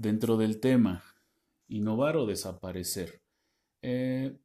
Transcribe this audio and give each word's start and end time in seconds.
dentro 0.00 0.36
del 0.36 0.60
tema, 0.60 1.04
innovar 1.68 2.16
o 2.16 2.26
desaparecer. 2.26 3.20
Eh, 3.82 4.36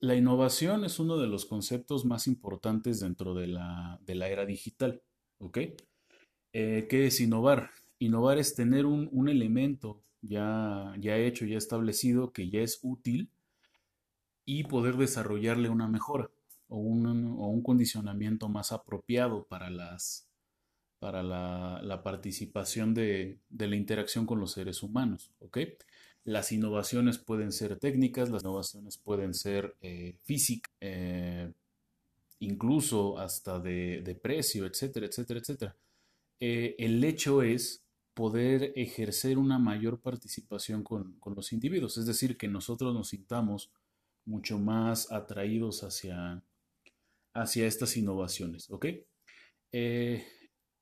la 0.00 0.14
innovación 0.14 0.84
es 0.84 0.98
uno 0.98 1.18
de 1.18 1.26
los 1.26 1.44
conceptos 1.44 2.04
más 2.04 2.26
importantes 2.26 3.00
dentro 3.00 3.34
de 3.34 3.48
la, 3.48 4.00
era 4.06 4.46
digital. 4.46 5.02
¿Ok? 5.38 5.58
Eh, 6.52 6.86
¿Qué 6.88 7.06
es 7.06 7.20
innovar? 7.20 7.70
Innovar 7.98 8.38
es 8.38 8.54
tener 8.54 8.86
un, 8.86 9.28
elemento 9.28 10.02
ya, 10.22 10.94
ya 10.98 11.16
hecho, 11.18 11.44
ya 11.44 11.58
establecido, 11.58 12.32
que 12.32 12.48
ya 12.48 12.60
es 12.60 12.78
útil 12.82 13.30
y 14.44 14.64
poder 14.64 14.96
desarrollarle 14.96 15.68
una 15.68 15.88
mejora 15.88 16.30
o 16.68 16.78
un, 16.78 17.62
condicionamiento 17.62 18.48
más 18.48 18.72
apropiado 18.72 19.44
para, 19.44 19.68
las, 19.68 20.27
para 20.98 21.22
la, 21.22 22.00
participación 22.02 22.94
de, 22.94 23.38
la 23.56 23.76
interacción 23.76 24.26
con 24.26 24.40
los 24.40 24.52
seres 24.52 24.82
humanos. 24.82 25.32
Las 26.24 26.52
innovaciones 26.52 27.18
pueden 27.18 27.52
ser 27.52 27.78
técnicas, 27.78 28.30
las 28.30 28.42
innovaciones 28.42 28.98
pueden 28.98 29.32
ser 29.32 29.76
eh, 29.80 30.16
físicas, 30.24 30.72
eh, 30.80 31.52
incluso 32.40 33.18
hasta 33.18 33.58
de, 33.58 34.18
precio, 34.20 34.66
etcétera, 34.66 35.06
etcétera, 35.06 35.40
etcétera. 35.40 35.76
Eh, 36.40 36.76
el 36.78 37.02
hecho 37.02 37.42
es 37.42 37.82
poder 38.14 38.72
ejercer 38.76 39.38
una 39.38 39.58
mayor 39.58 40.00
participación 40.00 40.82
con, 40.82 41.18
los 41.34 41.52
individuos, 41.52 41.96
es 41.98 42.06
decir, 42.06 42.36
que 42.36 42.48
nosotros 42.48 42.92
nos 42.92 43.08
sintamos 43.08 43.70
mucho 44.24 44.58
más 44.58 45.10
atraídos 45.10 45.82
hacia, 45.82 46.42
estas 47.34 47.96
innovaciones, 47.96 48.68
¿ok? 48.70 48.86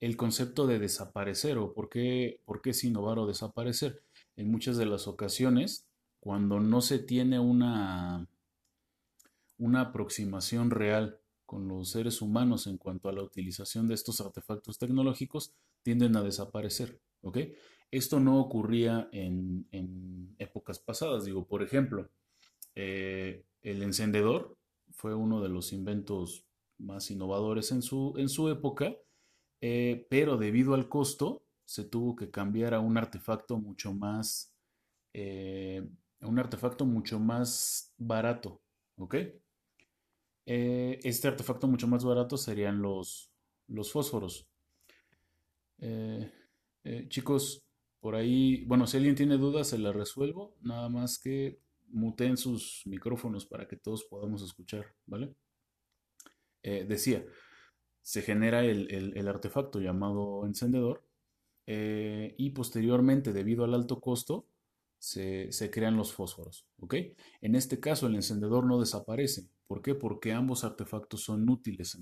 El 0.00 0.16
concepto 0.16 0.66
de 0.66 0.78
desaparecer 0.78 1.59
o 1.59 1.73
por 1.73 1.88
qué, 1.88 2.41
por 2.45 2.60
qué 2.60 2.70
es 2.70 2.84
innovar 2.84 3.18
o 3.18 3.27
desaparecer. 3.27 4.02
En 4.36 4.50
muchas 4.50 4.77
de 4.77 4.86
las 4.86 5.09
ocasiones, 5.09 5.86
cuando 6.20 6.61
no 6.61 6.80
se 6.80 6.98
tiene 6.98 7.38
una, 7.38 8.28
una 9.58 9.80
aproximación 9.80 10.70
real 10.70 11.19
con 11.47 11.69
los 11.69 11.91
seres 11.91 12.20
humanos 12.20 12.66
en 12.66 12.77
cuanto 12.77 13.08
a 13.08 13.12
la 13.12 13.22
utilización 13.22 13.86
de 13.86 13.94
estos 13.94 14.20
artefactos 14.20 14.78
tecnológicos, 14.78 15.55
tienden 15.83 16.16
a 16.16 16.22
desaparecer. 16.22 17.00
Esto 17.91 18.20
no 18.20 18.41
ocurría 18.41 19.08
en, 19.12 19.66
épocas 20.38 20.78
pasadas. 20.78 21.25
Digo, 21.25 21.47
por 21.47 21.62
ejemplo, 21.62 22.10
eh, 22.75 23.44
el 23.62 23.83
encendedor 23.83 24.56
fue 24.91 25.14
uno 25.14 25.41
de 25.41 25.48
los 25.48 25.72
inventos 25.72 26.44
más 26.78 27.10
innovadores 27.10 27.72
en 27.72 27.83
su, 27.83 28.14
en 28.16 28.28
su 28.28 28.48
época, 28.50 28.94
eh, 29.61 30.07
pero 30.11 30.37
debido 30.37 30.75
al 30.75 30.89
costo 30.89 31.45
se 31.65 31.85
tuvo 31.85 32.15
que 32.17 32.31
cambiar 32.31 32.75
a 32.75 32.81
un 32.81 32.97
artefacto 32.97 33.59
mucho 33.59 33.93
más, 33.93 34.55
eh, 35.12 35.87
un 36.21 36.39
artefacto 36.39 36.85
mucho 36.87 37.19
más 37.19 37.93
barato, 37.99 38.62
¿ok? 38.97 39.15
Eh, 40.47 41.01
este 41.03 41.29
artefacto 41.29 41.67
mucho 41.67 41.89
más 41.89 42.05
barato 42.05 42.37
serían 42.37 42.81
los, 42.81 43.33
los 43.67 43.91
fósforos. 43.91 44.49
chicos, 47.09 47.65
por 48.01 48.15
ahí, 48.15 48.65
bueno, 48.67 48.87
si 48.87 48.97
alguien 48.97 49.17
tiene 49.17 49.37
dudas, 49.37 49.69
se 49.69 49.79
las 49.79 49.95
resuelvo, 49.95 50.57
nada 50.61 50.89
más 50.89 51.19
que 51.19 51.61
muten 51.89 52.37
sus 52.37 52.83
micrófonos 52.87 53.47
para 53.47 53.67
que 53.67 53.77
todos 53.77 54.05
podamos 54.05 54.43
escuchar, 54.43 54.95
¿vale? 55.07 55.34
Eh, 56.62 56.84
decía, 56.84 57.25
se 58.07 58.23
genera 58.23 58.65
el, 58.65 59.27
artefacto 59.27 59.81
llamado 59.81 60.47
encendedor 60.47 61.05
eh, 61.67 62.37
y 62.39 62.51
posteriormente, 62.51 63.33
debido 63.33 63.65
al 63.65 63.75
alto 63.75 64.01
costo, 64.01 64.47
se, 64.97 65.51
crean 65.73 65.97
los 65.97 66.12
fósforos. 66.12 66.69
¿ok? 66.79 66.95
En 67.41 67.57
este 67.57 67.81
caso, 67.81 68.07
el 68.07 68.15
encendedor 68.15 68.65
no 68.65 68.79
desaparece. 68.79 69.49
¿Por 69.67 69.83
qué? 69.83 69.97
Porque 69.97 70.33
ambos 70.33 70.62
artefactos 70.62 71.25
son 71.25 71.50
útiles 71.50 71.99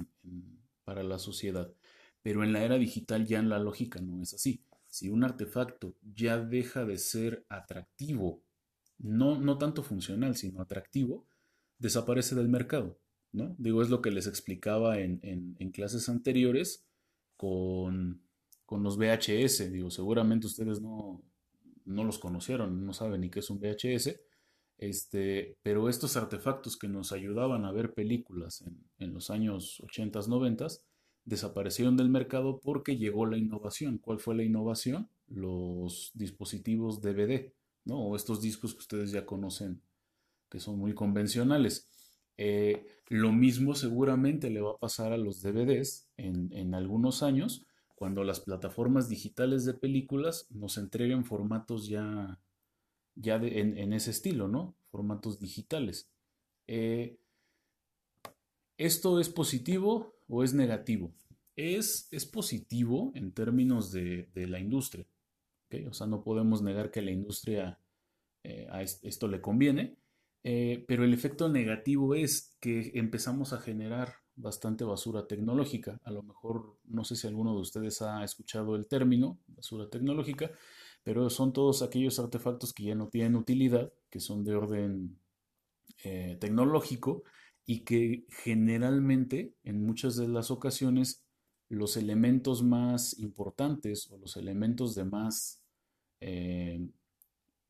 para 0.84 1.02
la 1.02 1.18
sociedad. 1.18 1.72
Pero 2.20 2.44
en 2.44 2.52
la 2.52 2.62
era 2.62 2.76
digital 2.76 3.24
ya 3.24 3.38
en 3.38 3.48
la 3.48 3.58
lógica 3.58 4.02
no 4.02 4.20
es 4.20 4.34
así. 4.34 4.62
Si 4.86 5.08
un 5.08 5.24
artefacto 5.24 5.94
ya 6.02 6.36
deja 6.36 6.84
de 6.84 6.98
ser 6.98 7.46
atractivo, 7.48 8.42
no, 8.98 9.40
no 9.40 9.56
tanto 9.56 9.82
funcional, 9.82 10.36
sino 10.36 10.60
atractivo, 10.60 11.26
desaparece 11.78 12.34
del 12.34 12.50
mercado. 12.50 12.98
¿No? 13.34 13.54
Digo, 13.58 13.82
es 13.82 13.90
lo 13.90 14.00
que 14.00 14.12
les 14.12 14.26
explicaba 14.26 14.98
en, 14.98 15.18
clases 15.72 16.08
anteriores 16.08 16.86
con, 17.36 18.22
los 18.70 18.96
VHS. 18.96 19.72
Digo, 19.72 19.90
seguramente 19.90 20.46
ustedes 20.46 20.80
no, 20.80 21.22
los 21.84 22.18
conocieron, 22.18 22.86
no 22.86 22.92
saben 22.92 23.20
ni 23.20 23.30
qué 23.30 23.40
es 23.40 23.50
un 23.50 23.60
VHS. 23.60 24.20
Este, 24.78 25.56
pero 25.62 25.88
estos 25.88 26.16
artefactos 26.16 26.76
que 26.76 26.88
nos 26.88 27.12
ayudaban 27.12 27.64
a 27.64 27.72
ver 27.72 27.92
películas 27.92 28.64
en, 28.98 29.12
los 29.12 29.30
años 29.30 29.80
80, 29.80 30.20
90 30.26 30.66
desaparecieron 31.24 31.96
del 31.96 32.08
mercado 32.10 32.60
porque 32.60 32.96
llegó 32.96 33.26
la 33.26 33.36
innovación. 33.36 33.98
¿Cuál 33.98 34.20
fue 34.20 34.36
la 34.36 34.44
innovación? 34.44 35.08
Los 35.28 36.12
dispositivos 36.14 37.00
DVD, 37.00 37.52
¿no? 37.84 37.98
O 37.98 38.16
estos 38.16 38.40
discos 38.40 38.74
que 38.74 38.80
ustedes 38.80 39.10
ya 39.10 39.26
conocen, 39.26 39.80
que 40.50 40.60
son 40.60 40.78
muy 40.78 40.94
convencionales. 40.94 41.88
Eh, 42.36 42.86
lo 43.08 43.32
mismo 43.32 43.74
seguramente 43.74 44.50
le 44.50 44.60
va 44.60 44.72
a 44.72 44.78
pasar 44.78 45.12
a 45.12 45.18
los 45.18 45.42
DVDs 45.42 46.08
en, 46.16 46.74
algunos 46.74 47.22
años, 47.22 47.66
cuando 47.94 48.24
las 48.24 48.40
plataformas 48.40 49.08
digitales 49.08 49.64
de 49.64 49.74
películas 49.74 50.46
nos 50.50 50.78
entreguen 50.78 51.24
formatos 51.24 51.88
ya, 51.88 52.40
ya 53.14 53.36
en, 53.36 53.92
ese 53.92 54.10
estilo, 54.10 54.48
¿no? 54.48 54.74
Formatos 54.90 55.38
digitales. 55.38 56.10
Eh, 56.66 57.18
¿Esto 58.78 59.20
es 59.20 59.28
positivo 59.28 60.14
o 60.28 60.42
es 60.42 60.54
negativo? 60.54 61.12
Es, 61.56 62.08
es 62.10 62.26
positivo 62.26 63.12
en 63.14 63.32
términos 63.32 63.92
de, 63.92 64.28
la 64.34 64.58
industria. 64.58 65.06
O 65.88 65.92
sea, 65.92 66.06
no 66.06 66.22
podemos 66.22 66.62
negar 66.62 66.90
que 66.90 67.02
la 67.02 67.10
industria 67.10 67.78
eh, 68.42 68.66
a 68.70 68.82
esto 68.82 69.28
le 69.28 69.40
conviene. 69.40 69.96
Eh, 70.44 70.84
pero 70.86 71.04
el 71.04 71.14
efecto 71.14 71.48
negativo 71.48 72.14
es 72.14 72.54
que 72.60 72.92
empezamos 72.94 73.54
a 73.54 73.60
generar 73.60 74.16
bastante 74.36 74.84
basura 74.84 75.26
tecnológica. 75.26 76.00
A 76.04 76.10
lo 76.10 76.22
mejor 76.22 76.76
no 76.84 77.04
sé 77.04 77.16
si 77.16 77.26
alguno 77.26 77.54
de 77.54 77.60
ustedes 77.60 78.02
ha 78.02 78.22
escuchado 78.24 78.76
el 78.76 78.86
término 78.86 79.38
basura 79.46 79.88
tecnológica, 79.88 80.50
pero 81.02 81.30
son 81.30 81.52
todos 81.52 81.82
aquellos 81.82 82.18
artefactos 82.18 82.72
que 82.72 82.84
ya 82.84 82.94
no 82.94 83.08
tienen 83.08 83.36
utilidad, 83.36 83.92
que 84.10 84.20
son 84.20 84.44
de 84.44 84.54
orden 84.54 85.18
eh, 86.02 86.36
tecnológico 86.40 87.24
y 87.66 87.80
que 87.80 88.26
generalmente 88.28 89.54
en 89.64 89.84
muchas 89.84 90.16
de 90.16 90.28
las 90.28 90.50
ocasiones 90.50 91.24
los 91.70 91.96
elementos 91.96 92.62
más 92.62 93.18
importantes 93.18 94.10
o 94.10 94.18
los 94.18 94.36
elementos 94.36 94.94
de 94.94 95.04
más 95.04 95.62
eh, 96.20 96.86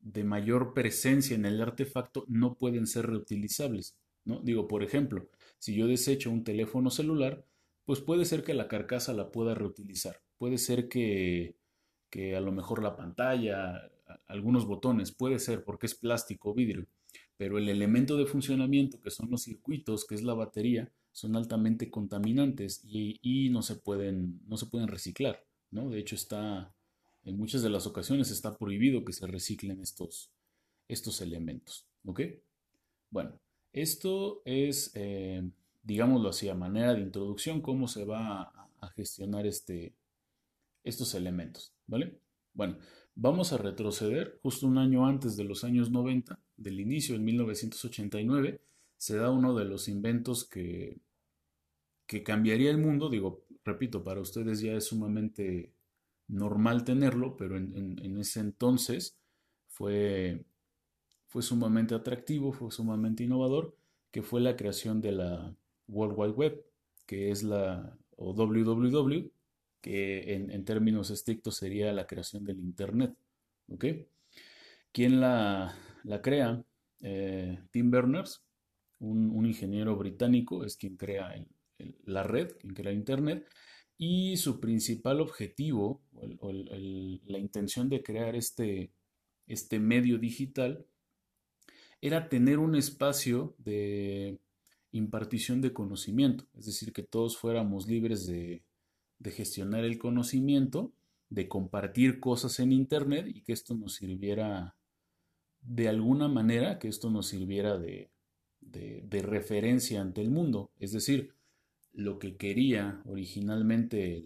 de 0.05 0.23
mayor 0.23 0.73
presencia 0.73 1.35
en 1.35 1.45
el 1.45 1.59
artefacto 1.61 2.25
no 2.27 2.53
pueden 2.53 2.85
ser 2.85 3.07
reutilizables. 3.07 3.97
¿no? 4.23 4.39
Digo, 4.39 4.67
por 4.67 4.83
ejemplo, 4.83 5.27
si 5.57 5.75
yo 5.75 5.87
desecho 5.87 6.29
un 6.29 6.43
teléfono 6.43 6.91
celular, 6.91 7.43
pues 7.85 8.01
puede 8.01 8.25
ser 8.25 8.43
que 8.43 8.53
la 8.53 8.67
carcasa 8.67 9.13
la 9.13 9.31
pueda 9.31 9.55
reutilizar. 9.55 10.21
Puede 10.37 10.59
ser 10.59 10.89
que, 10.89 11.55
que 12.11 12.35
a 12.35 12.39
lo 12.39 12.51
mejor 12.51 12.83
la 12.83 12.95
pantalla, 12.95 13.91
algunos 14.27 14.67
botones, 14.67 15.11
puede 15.11 15.39
ser 15.39 15.63
porque 15.63 15.87
es 15.87 15.95
plástico 15.95 16.51
o 16.51 16.53
vidrio. 16.53 16.85
Pero 17.35 17.57
el 17.57 17.67
elemento 17.67 18.15
de 18.15 18.27
funcionamiento, 18.27 19.01
que 19.01 19.09
son 19.09 19.31
los 19.31 19.41
circuitos, 19.41 20.05
que 20.05 20.13
es 20.13 20.23
la 20.23 20.35
batería, 20.35 20.91
son 21.11 21.35
altamente 21.35 21.89
contaminantes 21.89 22.81
y, 22.83 23.19
y 23.23 23.49
no, 23.49 23.63
se 23.63 23.75
pueden, 23.75 24.39
no 24.45 24.57
se 24.57 24.67
pueden 24.67 24.87
reciclar. 24.87 25.43
¿no? 25.71 25.89
De 25.89 25.97
hecho, 25.97 26.13
está, 26.13 26.74
en 27.25 27.37
muchas 27.37 27.63
de 27.63 27.69
las 27.69 27.87
ocasiones 27.87 28.31
está 28.31 28.57
prohibido 28.57 29.03
que 29.03 29.13
se 29.13 29.25
reciclen 29.27 29.81
estos, 29.81 30.31
estos 30.87 31.21
elementos. 31.21 31.87
¿Ok? 32.05 32.21
Bueno, 33.09 33.39
esto 33.73 34.41
es, 34.45 34.91
eh, 34.93 35.43
digámoslo 35.83 36.29
así, 36.29 36.47
a 36.49 36.55
manera 36.55 36.93
de 36.93 37.01
introducción, 37.01 37.61
cómo 37.61 37.87
se 37.87 38.05
va 38.05 38.41
a, 38.41 38.61
gestionar 38.95 39.47
este, 39.47 39.95
estos 40.83 41.15
elementos. 41.15 41.73
¿Vale? 41.87 42.19
Bueno, 42.53 42.77
vamos 43.15 43.51
a 43.51 43.57
retroceder 43.57 44.37
justo 44.43 44.67
un 44.67 44.77
año 44.77 45.07
antes 45.07 45.35
de 45.35 45.43
los 45.43 45.63
años 45.63 45.89
90, 45.89 46.39
del 46.55 46.79
inicio, 46.79 47.15
en 47.15 47.25
1989, 47.25 48.61
se 48.95 49.17
da 49.17 49.31
uno 49.31 49.55
de 49.55 49.65
los 49.65 49.87
inventos 49.87 50.45
que, 50.45 50.99
que 52.05 52.21
cambiaría 52.21 52.69
el 52.69 52.77
mundo. 52.77 53.09
Digo, 53.09 53.43
repito, 53.63 54.03
para 54.03 54.21
ustedes 54.21 54.61
ya 54.61 54.73
es 54.73 54.85
sumamente 54.85 55.74
normal 56.27 56.83
tenerlo, 56.83 57.35
pero 57.37 57.57
en, 57.57 58.17
ese 58.17 58.39
entonces 58.39 59.17
fue, 59.67 60.45
fue 61.27 61.41
sumamente 61.41 61.95
atractivo, 61.95 62.51
fue 62.51 62.71
sumamente 62.71 63.23
innovador, 63.23 63.75
que 64.11 64.21
fue 64.21 64.41
la 64.41 64.55
creación 64.55 65.01
de 65.01 65.11
la 65.11 65.55
World 65.87 66.15
Wide 66.17 66.33
Web, 66.33 66.65
que 67.05 67.31
es 67.31 67.43
la, 67.43 67.97
o 68.15 68.33
www, 68.33 69.31
que 69.81 70.33
en, 70.33 70.65
términos 70.65 71.11
estrictos 71.11 71.57
sería 71.57 71.93
la 71.93 72.07
creación 72.07 72.43
del 72.43 72.59
Internet, 72.59 73.15
¿ok? 73.67 73.85
¿Quién 74.91 75.19
la, 75.19 75.75
crea? 76.23 76.63
Eh, 77.01 77.59
Tim 77.69 77.91
Berners, 77.91 78.41
un, 78.99 79.45
ingeniero 79.45 79.95
británico, 79.95 80.63
es 80.63 80.77
quien 80.77 80.97
crea 80.97 81.35
la 82.05 82.23
red, 82.23 82.53
quien 82.57 82.73
crea 82.73 82.93
Internet, 82.93 83.47
y 83.97 84.37
su 84.37 84.59
principal 84.59 85.21
objetivo, 85.21 86.01
o, 86.39 86.51
la 86.51 87.39
intención 87.39 87.89
de 87.89 88.03
crear 88.03 88.35
este, 88.35 88.91
este 89.47 89.79
medio 89.79 90.17
digital, 90.17 90.85
era 92.01 92.29
tener 92.29 92.59
un 92.59 92.75
espacio 92.75 93.55
de 93.57 94.39
impartición 94.91 95.61
de 95.61 95.73
conocimiento, 95.73 96.45
es 96.57 96.65
decir, 96.65 96.93
que 96.93 97.03
todos 97.03 97.37
fuéramos 97.37 97.87
libres 97.87 98.25
de, 98.27 98.63
gestionar 99.23 99.83
el 99.83 99.97
conocimiento, 99.97 100.93
de 101.29 101.47
compartir 101.47 102.19
cosas 102.19 102.59
en 102.59 102.71
Internet 102.71 103.25
y 103.27 103.41
que 103.41 103.53
esto 103.53 103.73
nos 103.73 103.95
sirviera 103.95 104.75
de 105.61 105.89
alguna 105.89 106.27
manera, 106.27 106.77
que 106.77 106.87
esto 106.87 107.09
nos 107.09 107.27
sirviera 107.27 107.77
de, 107.77 108.11
referencia 109.09 110.01
ante 110.01 110.21
el 110.21 110.29
mundo. 110.29 110.71
Es 110.79 110.91
decir, 110.91 111.33
lo 111.95 112.19
que 112.19 112.35
quería 112.35 113.01
originalmente 113.05 114.25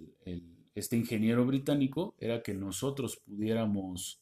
este 0.75 0.98
ingeniero 0.98 1.45
británico 1.45 2.16
era 2.19 2.42
que 2.42 2.54
nosotros 2.54 3.18
pudiéramos 3.25 4.21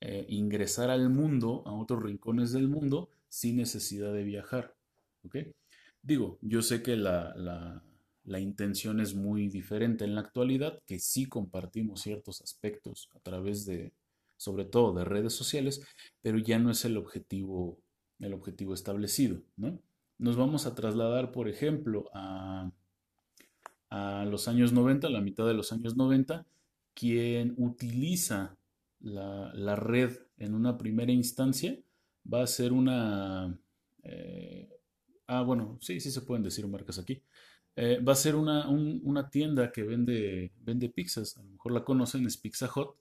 eh, 0.00 0.26
ingresar 0.28 0.90
al 0.90 1.10
mundo, 1.10 1.62
a 1.66 1.72
otros 1.72 2.02
rincones 2.02 2.52
del 2.52 2.68
mundo, 2.68 3.10
sin 3.28 3.56
necesidad 3.56 4.12
de 4.12 4.24
viajar. 4.24 4.74
Digo, 6.02 6.38
yo 6.40 6.62
sé 6.62 6.82
que 6.82 6.96
la, 6.96 7.34
la, 8.24 8.40
intención 8.40 9.00
es 9.00 9.14
muy 9.14 9.48
diferente 9.48 10.04
en 10.04 10.14
la 10.14 10.22
actualidad, 10.22 10.80
que 10.86 10.98
sí 10.98 11.26
compartimos 11.26 12.00
ciertos 12.00 12.40
aspectos 12.40 13.10
a 13.14 13.20
través 13.20 13.66
de, 13.66 13.92
sobre 14.36 14.64
todo 14.64 14.94
de 14.94 15.04
redes 15.04 15.34
sociales, 15.34 15.82
pero 16.22 16.38
ya 16.38 16.58
no 16.58 16.70
es 16.70 16.84
el 16.84 16.96
objetivo, 16.96 17.78
el 18.20 18.32
objetivo 18.32 18.72
establecido, 18.72 19.42
¿no? 19.56 19.78
Nos 20.16 20.36
vamos 20.36 20.66
a 20.66 20.74
trasladar, 20.74 21.30
por 21.32 21.48
ejemplo, 21.48 22.08
a, 22.14 22.72
a 23.90 24.24
los 24.24 24.48
años 24.48 24.72
90, 24.72 25.08
la 25.08 25.20
mitad 25.20 25.46
de 25.46 25.54
los 25.54 25.72
años 25.72 25.96
90, 25.96 26.46
quien 26.94 27.54
utiliza 27.56 28.56
la, 29.00 29.76
red 29.76 30.18
en 30.36 30.54
una 30.54 30.76
primera 30.76 31.12
instancia 31.12 31.78
va 32.32 32.42
a 32.42 32.46
ser 32.46 32.72
una... 32.72 33.58
Eh, 34.02 34.68
ah, 35.26 35.42
bueno, 35.42 35.78
sí, 35.80 36.00
sí 36.00 36.10
se 36.10 36.22
pueden 36.22 36.42
decir 36.42 36.66
marcas 36.66 36.98
aquí. 36.98 37.22
Eh, 37.76 38.00
va 38.00 38.12
a 38.12 38.16
ser 38.16 38.34
una, 38.34 39.30
tienda 39.30 39.70
que 39.70 39.84
vende, 39.84 40.52
vende 40.60 40.88
pizzas. 40.88 41.36
A 41.36 41.42
lo 41.44 41.50
mejor 41.50 41.72
la 41.72 41.84
conocen, 41.84 42.26
es 42.26 42.36
Pizza 42.36 42.68
Hut. 42.74 42.96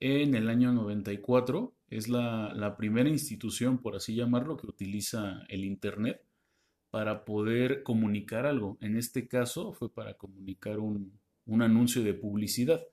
En 0.00 0.34
el 0.34 0.48
año 0.48 0.72
94 0.72 1.74
es 1.90 2.08
la, 2.08 2.74
primera 2.78 3.08
institución, 3.08 3.78
por 3.78 3.96
así 3.96 4.14
llamarlo, 4.14 4.56
que 4.56 4.66
utiliza 4.66 5.42
el 5.48 5.64
Internet 5.64 6.22
para 6.94 7.24
poder 7.24 7.82
comunicar 7.82 8.46
algo. 8.46 8.78
En 8.80 8.96
este 8.96 9.26
caso 9.26 9.72
fue 9.72 9.92
para 9.92 10.14
comunicar 10.14 10.78
un, 10.78 11.18
un 11.44 11.60
anuncio 11.60 12.04
de 12.04 12.14
publicidad. 12.14 12.86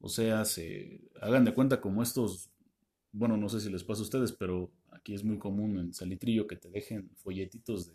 O 0.00 0.08
sea, 0.08 0.44
se 0.44 1.02
hagan 1.20 1.44
de 1.44 1.54
cuenta 1.54 1.80
como 1.80 2.02
estos, 2.02 2.50
bueno, 3.12 3.36
no 3.36 3.48
sé 3.48 3.60
si 3.60 3.70
les 3.70 3.84
pasa 3.84 4.00
a 4.00 4.02
ustedes, 4.02 4.32
pero 4.32 4.72
aquí 4.90 5.14
es 5.14 5.22
muy 5.22 5.38
común 5.38 5.78
en 5.78 5.94
Salitrillo 5.94 6.48
que 6.48 6.56
te 6.56 6.68
dejen 6.68 7.10
folletitos 7.14 7.92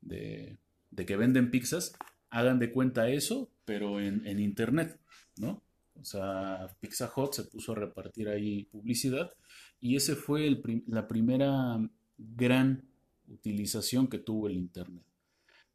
de, 0.00 0.58
de, 0.90 1.06
que 1.06 1.16
venden 1.16 1.52
pizzas. 1.52 1.94
Hagan 2.28 2.58
de 2.58 2.72
cuenta 2.72 3.08
eso, 3.10 3.52
pero 3.64 4.00
en, 4.00 4.40
internet, 4.40 4.98
¿no? 5.36 5.62
O 5.94 6.04
sea, 6.04 6.66
Pizza 6.80 7.12
se 7.30 7.44
puso 7.44 7.70
a 7.70 7.76
repartir 7.76 8.28
ahí 8.28 8.64
publicidad 8.64 9.30
y 9.78 9.94
ese 9.94 10.16
fue 10.16 10.60
la 10.88 11.06
primera 11.06 11.78
gran 12.18 12.87
utilización 13.28 14.08
que 14.08 14.18
tuvo 14.18 14.48
el 14.48 14.56
Internet. 14.56 15.04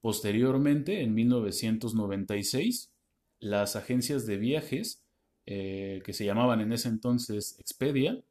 Posteriormente, 0.01 1.01
en 1.01 1.13
1996, 1.13 2.91
las 3.39 3.75
agencias 3.75 4.25
de 4.25 4.37
viajes 4.37 5.01
eh, 5.45 6.01
que 6.05 6.13
se 6.13 6.25
llamaban 6.25 6.61
en 6.61 6.71
ese 6.71 6.89
entonces 6.89 7.57
Expedia, 7.59 8.21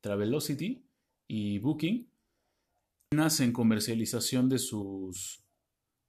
Travelocity 0.00 0.82
y 1.28 1.58
Booking, 1.58 2.06
nacen 3.10 3.52
comercialización 3.52 4.48
de 4.48 4.58
sus, 4.58 5.42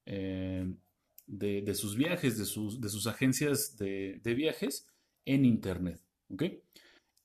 eh, 0.06 0.74
de, 1.28 1.74
sus 1.76 1.96
viajes, 1.96 2.38
de 2.38 2.46
sus, 2.46 2.82
de 2.82 2.90
sus 2.90 3.08
agencias 3.08 3.78
de, 3.78 4.20
viajes 4.24 4.88
en 5.26 5.46
Internet. 5.46 6.02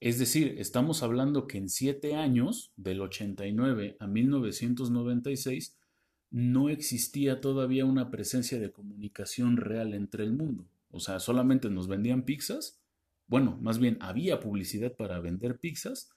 Es 0.01 0.19
decir, 0.19 0.57
estamos 0.59 1.03
hablando 1.03 1.47
que 1.47 1.59
en 1.59 1.69
siete 1.69 2.17
años, 2.17 2.73
del 2.77 3.01
89 3.03 3.97
a 4.01 4.07
1996, 4.07 5.77
no 6.31 6.69
existía 6.69 7.41
todavía 7.41 7.85
una 7.85 8.11
presencia 8.11 8.59
de 8.59 8.73
comunicación 8.73 9.57
real 9.57 9.95
entre 9.95 10.25
el 10.25 10.33
mundo. 10.33 10.67
O 10.91 11.01
sea, 11.01 11.21
solamente 11.21 11.71
nos 11.71 11.87
vendían 11.87 12.25
pizzas 12.25 12.81
bueno, 13.31 13.57
más 13.63 13.79
bien 13.79 13.97
había 14.01 14.41
publicidad 14.41 14.97
para 14.97 15.21
vender 15.21 15.61
pizzas 15.61 16.11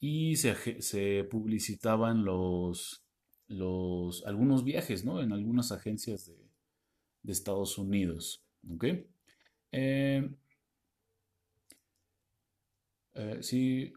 y 0.00 0.36
se, 0.36 1.24
publicitaban 1.24 2.24
los, 2.24 3.04
los, 3.48 4.24
algunos 4.24 4.64
viajes, 4.64 5.04
¿no? 5.04 5.20
En 5.20 5.32
algunas 5.32 5.72
agencias 5.72 6.26
de, 6.26 7.30
Estados 7.30 7.76
Unidos, 7.76 8.46
¿ok? 8.70 8.84
Eh, 9.72 10.30
eh, 13.14 13.38
sí. 13.42 13.92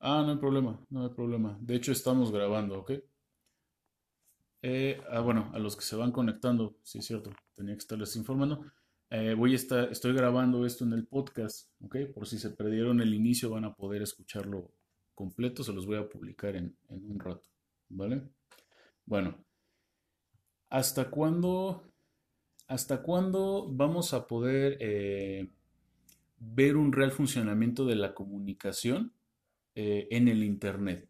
Ah, 0.00 0.22
no 0.24 0.32
hay 0.32 0.38
problema, 0.38 0.80
no 0.90 1.02
hay 1.04 1.10
problema. 1.10 1.56
De 1.60 1.74
hecho, 1.76 1.92
estamos 1.92 2.30
grabando, 2.32 2.80
¿ok? 2.80 2.92
Eh, 4.62 5.00
ah, 5.10 5.20
bueno, 5.20 5.50
a 5.54 5.58
los 5.58 5.76
que 5.76 5.84
se 5.84 5.96
van 5.96 6.10
conectando, 6.12 6.76
sí 6.82 6.98
es 6.98 7.06
cierto, 7.06 7.30
tenía 7.54 7.74
que 7.74 7.78
estarles 7.78 8.16
informando. 8.16 8.64
Eh, 9.10 9.34
voy 9.34 9.52
a 9.52 9.56
estar, 9.56 9.90
estoy 9.90 10.12
grabando 10.12 10.66
esto 10.66 10.84
en 10.84 10.92
el 10.92 11.06
podcast, 11.06 11.70
¿ok? 11.80 11.96
Por 12.14 12.26
si 12.26 12.38
se 12.38 12.50
perdieron 12.50 13.00
el 13.00 13.14
inicio, 13.14 13.50
van 13.50 13.64
a 13.64 13.74
poder 13.74 14.02
escucharlo 14.02 14.72
completo, 15.14 15.64
se 15.64 15.72
los 15.72 15.86
voy 15.86 15.96
a 15.96 16.08
publicar 16.08 16.56
en, 16.56 16.76
un 16.88 17.18
rato, 17.18 17.48
¿vale? 17.88 18.28
Bueno, 19.06 19.44
¿hasta 20.70 21.10
cuándo, 21.10 21.87
hasta 22.68 23.02
cuándo 23.02 23.68
vamos 23.70 24.14
a 24.14 24.26
poder 24.26 24.76
eh, 24.80 25.48
ver 26.38 26.76
un 26.76 26.92
real 26.92 27.10
funcionamiento 27.10 27.86
de 27.86 27.96
la 27.96 28.14
comunicación 28.14 29.12
en 29.74 30.26
el 30.26 30.42
Internet? 30.42 31.08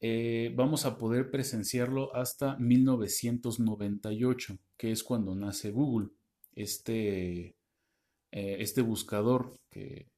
Eh, 0.00 0.52
vamos 0.54 0.84
a 0.84 0.96
poder 0.96 1.30
presenciarlo 1.30 2.14
hasta 2.14 2.56
1998, 2.56 4.58
que 4.76 4.92
es 4.92 5.02
cuando 5.02 5.34
nace 5.34 5.72
Google, 5.72 6.10
este, 6.54 7.56
eh, 8.30 8.56
este 8.60 8.82
buscador 8.82 9.58
que, 9.70 10.08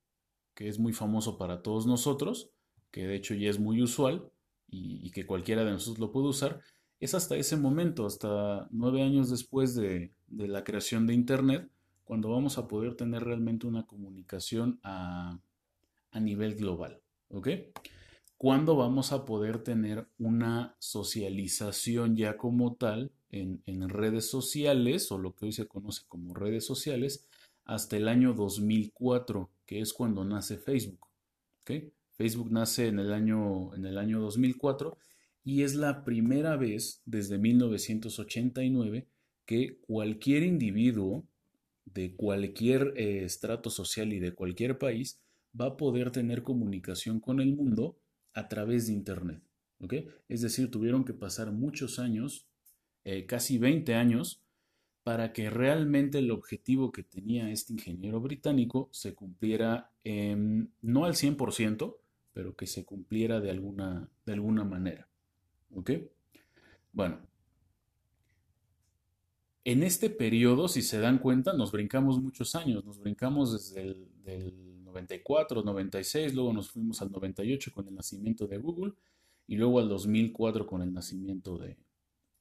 es 0.56 0.78
muy 0.78 0.92
famoso 0.92 1.38
para 1.38 1.62
todos 1.62 1.86
nosotros, 1.86 2.50
que 2.90 3.06
de 3.06 3.16
hecho 3.16 3.32
ya 3.32 3.48
es 3.48 3.58
muy 3.58 3.80
usual 3.80 4.30
y, 4.68 5.10
que 5.10 5.24
cualquiera 5.24 5.64
de 5.64 5.70
nosotros 5.70 5.98
lo 5.98 6.12
puede 6.12 6.28
usar, 6.28 6.60
es 7.00 7.14
hasta 7.14 7.36
ese 7.36 7.56
momento, 7.56 8.06
hasta 8.06 8.68
nueve 8.70 9.02
años 9.02 9.30
después 9.30 9.74
de, 9.74 10.12
la 10.28 10.62
creación 10.62 11.06
de 11.06 11.14
Internet, 11.14 11.68
cuando 12.04 12.28
vamos 12.30 12.58
a 12.58 12.68
poder 12.68 12.94
tener 12.94 13.24
realmente 13.24 13.66
una 13.66 13.86
comunicación 13.86 14.78
a, 14.82 15.40
nivel 16.20 16.56
global. 16.56 17.00
¿Ok? 17.30 17.48
¿Cuándo 18.36 18.76
vamos 18.76 19.12
a 19.12 19.24
poder 19.24 19.62
tener 19.62 20.08
una 20.18 20.74
socialización 20.78 22.16
ya 22.16 22.36
como 22.36 22.74
tal 22.74 23.12
en, 23.30 23.88
redes 23.88 24.28
sociales 24.28 25.10
o 25.10 25.18
lo 25.18 25.34
que 25.34 25.46
hoy 25.46 25.52
se 25.52 25.66
conoce 25.68 26.02
como 26.08 26.34
redes 26.34 26.66
sociales 26.66 27.26
hasta 27.64 27.96
el 27.96 28.08
año 28.08 28.34
2004, 28.34 29.48
que 29.64 29.80
es 29.80 29.92
cuando 29.92 30.24
nace 30.24 30.58
Facebook? 30.58 31.06
Facebook 32.10 32.50
nace 32.50 32.88
en 32.88 32.98
el, 32.98 33.12
año, 33.12 33.74
en 33.74 33.86
el 33.86 33.96
año 33.96 34.20
2004 34.20 34.98
y 35.44 35.62
es 35.62 35.74
la 35.74 36.04
primera 36.04 36.56
vez 36.56 37.02
desde 37.06 37.38
1989 37.38 39.06
que 39.46 39.78
cualquier 39.86 40.42
individuo 40.42 41.26
de 41.86 42.14
cualquier 42.14 42.94
eh, 42.96 43.24
estrato 43.24 43.70
social 43.70 44.12
y 44.12 44.20
de 44.20 44.32
cualquier 44.32 44.78
país 44.78 45.18
va 45.58 45.66
a 45.66 45.76
poder 45.76 46.10
tener 46.10 46.42
comunicación 46.42 47.20
con 47.20 47.40
el 47.40 47.54
mundo 47.54 47.98
a 48.32 48.48
través 48.48 48.86
de 48.86 48.92
Internet. 48.92 49.42
¿ok? 49.80 49.94
Es 50.28 50.42
decir, 50.42 50.70
tuvieron 50.70 51.04
que 51.04 51.14
pasar 51.14 51.50
muchos 51.50 51.98
años, 51.98 52.46
eh, 53.04 53.26
casi 53.26 53.58
20 53.58 53.94
años, 53.94 54.42
para 55.02 55.32
que 55.32 55.50
realmente 55.50 56.18
el 56.18 56.30
objetivo 56.30 56.92
que 56.92 57.02
tenía 57.02 57.50
este 57.50 57.72
ingeniero 57.72 58.20
británico 58.20 58.90
se 58.92 59.14
cumpliera, 59.14 59.90
no 60.04 61.04
al 61.06 61.14
100%, 61.14 61.96
pero 62.34 62.54
que 62.54 62.66
se 62.66 62.84
cumpliera 62.84 63.40
de 63.40 63.50
alguna, 63.50 64.08
de 64.26 64.32
alguna 64.34 64.62
manera. 64.62 65.09
¿Ok? 65.74 65.90
Bueno. 66.92 67.20
En 69.64 69.82
este 69.82 70.08
periodo, 70.10 70.68
si 70.68 70.82
se 70.82 70.98
dan 70.98 71.18
cuenta, 71.18 71.52
nos 71.52 71.70
brincamos 71.70 72.20
muchos 72.20 72.54
años, 72.54 72.84
nos 72.84 72.98
brincamos 72.98 73.52
desde 73.52 73.82
el 73.82 74.08
del 74.22 74.82
94, 74.84 75.62
96, 75.62 76.34
luego 76.34 76.52
nos 76.52 76.70
fuimos 76.70 77.00
al 77.02 77.12
98 77.12 77.72
con 77.72 77.86
el 77.86 77.94
nacimiento 77.94 78.46
de 78.46 78.58
Google 78.58 78.94
y 79.46 79.56
luego 79.56 79.78
al 79.78 79.88
2004 79.88 80.66
con 80.66 80.82
el 80.82 80.92
nacimiento 80.92 81.58
de, 81.58 81.76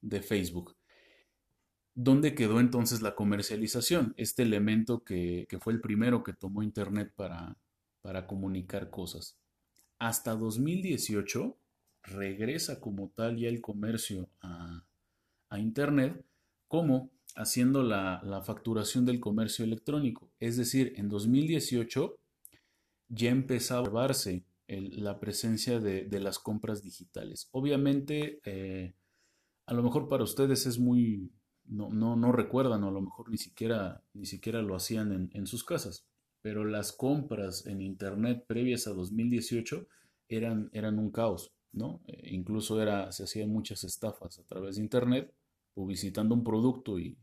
de 0.01 0.21
Facebook. 0.21 0.75
¿Dónde 2.01 2.33
quedó 2.33 2.59
entonces 2.59 3.01
la 3.01 3.15
comercialización? 3.15 4.13
Este 4.15 4.43
elemento 4.43 5.03
que, 5.03 5.47
fue 5.59 5.73
el 5.73 5.81
primero 5.81 6.23
que 6.23 6.31
tomó 6.31 6.63
Internet 6.63 7.11
para, 7.13 7.57
para 8.01 8.25
comunicar 8.25 8.89
cosas. 8.89 9.37
Hasta 9.97 10.35
2018 10.35 11.57
regresa 12.03 12.79
como 12.79 13.09
tal 13.09 13.37
ya 13.37 13.49
el 13.49 13.61
comercio 13.61 14.29
a, 14.41 14.85
Internet 15.57 16.23
como 16.67 17.09
haciendo 17.35 17.81
la, 17.81 18.43
facturación 18.45 19.05
del 19.05 19.19
comercio 19.19 19.65
electrónico. 19.65 20.31
Es 20.39 20.57
decir, 20.57 20.93
en 20.97 21.09
2018 21.09 22.17
ya 23.07 23.31
empezaba 23.31 23.79
a 23.79 23.81
observarse 23.81 24.43
la 24.67 25.19
presencia 25.19 25.79
de, 25.79 26.19
las 26.19 26.37
compras 26.37 26.83
digitales. 26.83 27.49
Obviamente, 27.51 28.39
eh, 28.45 28.93
a 29.65 29.73
lo 29.73 29.83
mejor 29.83 30.07
para 30.07 30.23
ustedes 30.23 30.65
es 30.65 30.77
muy, 30.77 31.31
no, 31.65 31.89
no, 31.89 32.15
no 32.15 32.31
recuerdan 32.31 32.83
o 32.83 32.89
a 32.89 32.91
lo 32.91 33.01
mejor 33.01 33.29
ni 33.29 33.37
siquiera, 33.37 34.03
ni 34.13 34.25
siquiera 34.25 34.61
lo 34.61 34.75
hacían 34.75 35.29
en, 35.31 35.47
sus 35.47 35.63
casas, 35.63 36.05
pero 36.41 36.65
las 36.65 36.91
compras 36.91 37.65
en 37.65 37.81
Internet 37.81 38.45
previas 38.47 38.87
a 38.87 38.93
2018 38.93 39.87
eran, 40.27 40.69
eran 40.73 40.99
un 40.99 41.11
caos, 41.11 41.53
¿no? 41.71 42.01
Eh, 42.07 42.29
incluso 42.31 42.81
era, 42.81 43.11
se 43.11 43.23
hacían 43.23 43.49
muchas 43.49 43.83
estafas 43.83 44.39
a 44.39 44.43
través 44.43 44.75
de 44.75 44.83
Internet, 44.83 45.33
publicitando 45.73 46.35
un 46.35 46.43
producto 46.43 46.99
y, 46.99 47.17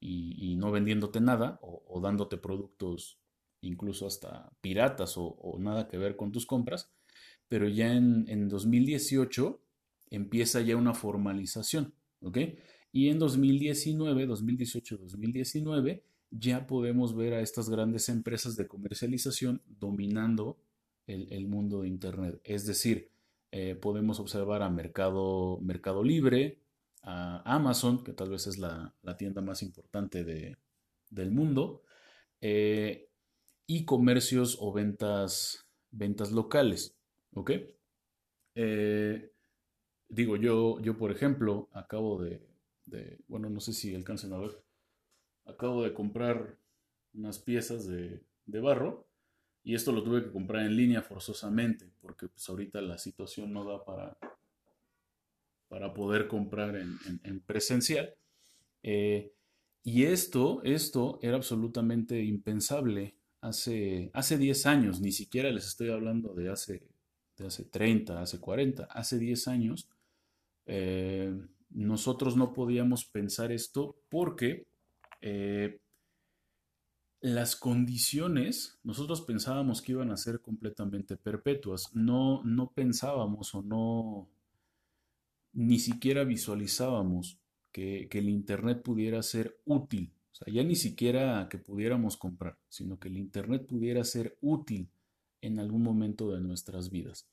y, 0.00 0.56
no 0.56 0.70
vendiéndote 0.70 1.20
nada 1.20 1.58
o, 1.62 2.00
dándote 2.00 2.36
productos 2.36 3.18
incluso 3.60 4.06
hasta 4.06 4.52
piratas 4.60 5.14
o, 5.16 5.56
nada 5.58 5.88
que 5.88 5.98
ver 5.98 6.16
con 6.16 6.32
tus 6.32 6.46
compras, 6.46 6.90
pero 7.48 7.68
ya 7.68 7.94
en, 7.94 8.26
en 8.28 8.48
2018 8.48 9.60
empieza 10.10 10.60
ya 10.60 10.76
una 10.76 10.94
formalización, 10.94 11.94
¿ok? 12.20 12.38
Y 12.92 13.08
en 13.08 13.18
2019, 13.18 14.26
2018, 14.26 14.98
2019, 14.98 16.04
ya 16.30 16.66
podemos 16.66 17.14
ver 17.14 17.34
a 17.34 17.40
estas 17.40 17.68
grandes 17.70 18.08
empresas 18.08 18.56
de 18.56 18.66
comercialización 18.66 19.62
dominando 19.66 20.58
el, 21.06 21.46
mundo 21.48 21.82
de 21.82 21.88
Internet. 21.88 22.40
Es 22.44 22.66
decir, 22.66 23.10
eh, 23.50 23.74
podemos 23.74 24.20
observar 24.20 24.62
a 24.62 24.70
Mercado, 24.70 25.58
Mercado 25.62 26.02
Libre, 26.02 26.58
a 27.02 27.42
Amazon, 27.54 28.04
que 28.04 28.12
tal 28.12 28.30
vez 28.30 28.46
es 28.46 28.58
la, 28.58 28.94
tienda 29.16 29.40
más 29.40 29.62
importante 29.62 30.24
del 30.24 31.30
mundo, 31.30 31.82
eh, 32.40 33.08
y 33.66 33.84
comercios 33.84 34.58
o 34.60 34.72
ventas, 34.72 35.66
ventas 35.90 36.32
locales. 36.32 36.96
¿Ok? 37.32 37.52
Eh, 38.54 39.30
digo, 40.08 40.36
yo, 40.36 40.80
yo, 40.80 40.96
por 40.96 41.10
ejemplo, 41.10 41.68
acabo 41.72 42.22
de, 42.22 42.40
bueno, 43.28 43.50
no 43.50 43.60
sé 43.60 43.72
si 43.72 43.94
alcancen 43.94 44.32
a 44.32 44.38
ver, 44.38 44.62
acabo 45.46 45.82
de 45.82 45.94
comprar 45.94 46.56
unas 47.14 47.38
piezas 47.38 47.86
de, 47.86 48.22
barro 48.46 49.07
y 49.64 49.74
esto 49.74 49.92
lo 49.92 50.02
tuve 50.02 50.24
que 50.24 50.32
comprar 50.32 50.64
en 50.64 50.76
línea 50.76 51.02
forzosamente 51.02 51.90
porque 52.00 52.28
pues 52.28 52.48
ahorita 52.48 52.80
la 52.80 52.98
situación 52.98 53.52
no 53.52 53.64
da 53.64 53.84
para, 53.84 54.16
para 55.68 55.92
poder 55.92 56.26
comprar 56.28 56.76
en, 56.76 57.40
presencial. 57.40 58.14
Eh, 58.82 59.32
y 59.82 60.04
esto, 60.04 60.62
esto 60.64 61.18
era 61.22 61.36
absolutamente 61.36 62.22
impensable 62.22 63.14
hace, 63.40 64.10
hace 64.14 64.38
10 64.38 64.66
años, 64.66 65.00
ni 65.00 65.12
siquiera 65.12 65.50
les 65.50 65.66
estoy 65.66 65.90
hablando 65.90 66.34
de 66.34 66.50
hace, 66.50 66.82
de 67.36 67.46
hace 67.46 67.64
30, 67.64 68.20
hace 68.20 68.40
40, 68.40 68.84
hace 68.84 69.18
10 69.18 69.48
años. 69.48 69.88
Eh, 70.66 71.34
nosotros 71.70 72.36
no 72.36 72.52
podíamos 72.52 73.04
pensar 73.04 73.52
esto 73.52 73.96
porque 74.08 74.66
eh, 75.20 75.78
las 77.20 77.56
condiciones, 77.56 78.78
nosotros 78.84 79.22
pensábamos 79.22 79.82
que 79.82 79.92
iban 79.92 80.10
a 80.10 80.16
ser 80.16 80.40
completamente 80.40 81.16
perpetuas, 81.16 81.94
no, 81.94 82.42
no 82.44 82.70
pensábamos 82.70 83.54
o 83.54 83.62
no, 83.62 84.28
ni 85.52 85.78
siquiera 85.78 86.24
visualizábamos 86.24 87.38
que, 87.72 88.08
que 88.10 88.18
el 88.20 88.28
Internet 88.28 88.82
pudiera 88.82 89.22
ser 89.22 89.58
útil, 89.64 90.12
o 90.32 90.34
sea, 90.34 90.52
ya 90.52 90.62
ni 90.62 90.76
siquiera 90.76 91.48
que 91.50 91.58
pudiéramos 91.58 92.16
comprar, 92.16 92.56
sino 92.68 92.98
que 92.98 93.08
el 93.08 93.16
Internet 93.16 93.66
pudiera 93.66 94.04
ser 94.04 94.36
útil 94.40 94.88
en 95.40 95.58
algún 95.58 95.82
momento 95.82 96.30
de 96.30 96.40
nuestras 96.40 96.90
vidas. 96.90 97.26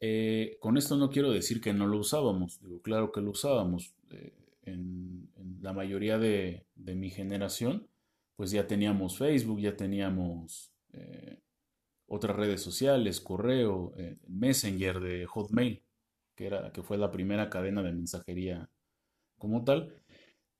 Eh, 0.00 0.58
con 0.60 0.76
esto 0.76 0.96
no 0.96 1.10
quiero 1.10 1.30
decir 1.30 1.60
que 1.60 1.72
no 1.72 1.86
lo 1.86 1.98
usábamos, 1.98 2.60
digo, 2.60 2.80
claro 2.82 3.12
que 3.12 3.20
lo 3.20 3.30
usábamos. 3.30 3.94
Eh, 4.10 4.32
en, 4.66 5.28
la 5.60 5.72
mayoría 5.72 6.18
de, 6.18 6.64
mi 6.76 7.10
generación, 7.10 7.86
pues 8.36 8.50
ya 8.50 8.66
teníamos 8.66 9.18
Facebook, 9.18 9.60
ya 9.60 9.76
teníamos 9.76 10.72
eh, 10.92 11.40
otras 12.06 12.36
redes 12.36 12.62
sociales, 12.62 13.20
correo, 13.20 13.94
Messenger 14.28 15.00
de 15.00 15.26
Hotmail, 15.26 15.82
que, 16.36 16.46
era, 16.46 16.70
que 16.70 16.82
fue 16.82 16.98
la 16.98 17.10
primera 17.10 17.50
cadena 17.50 17.82
de 17.82 17.92
mensajería 17.92 18.70
como 19.38 19.64
tal, 19.64 19.92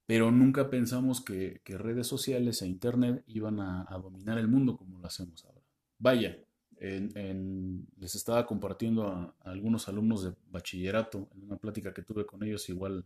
pero 0.06 0.30
nunca 0.30 0.70
pensamos 0.70 1.20
que, 1.20 1.60
redes 1.64 2.06
sociales 2.06 2.62
e 2.62 2.66
Internet 2.66 3.22
iban 3.26 3.60
a 3.60 3.98
dominar 4.02 4.38
el 4.38 4.48
mundo 4.48 4.76
como 4.76 4.98
lo 4.98 5.06
hacemos 5.06 5.44
ahora. 5.44 5.62
Vaya, 5.98 6.36
les 6.78 8.14
estaba 8.14 8.46
compartiendo 8.46 9.06
a, 9.08 9.34
algunos 9.40 9.88
alumnos 9.88 10.24
de 10.24 10.34
bachillerato 10.50 11.28
en 11.34 11.44
una 11.44 11.56
plática 11.56 11.94
que 11.94 12.02
tuve 12.02 12.26
con 12.26 12.42
ellos 12.42 12.68
igual 12.68 13.04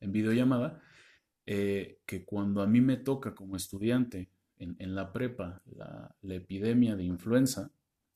en 0.00 0.12
videollamada, 0.12 0.82
eh, 1.46 2.00
que 2.06 2.24
cuando 2.24 2.62
a 2.62 2.66
mí 2.66 2.80
me 2.80 2.96
toca 2.96 3.34
como 3.34 3.56
estudiante 3.56 4.28
en, 4.58 4.94
la 4.94 5.12
prepa 5.12 5.62
la, 5.66 6.14
epidemia 6.22 6.96
de 6.96 7.04
influenza 7.04 7.70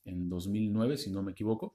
en 0.05 0.29
2009, 0.29 0.97
si 0.97 1.11
no 1.11 1.23
me 1.23 1.33
equivoco, 1.33 1.75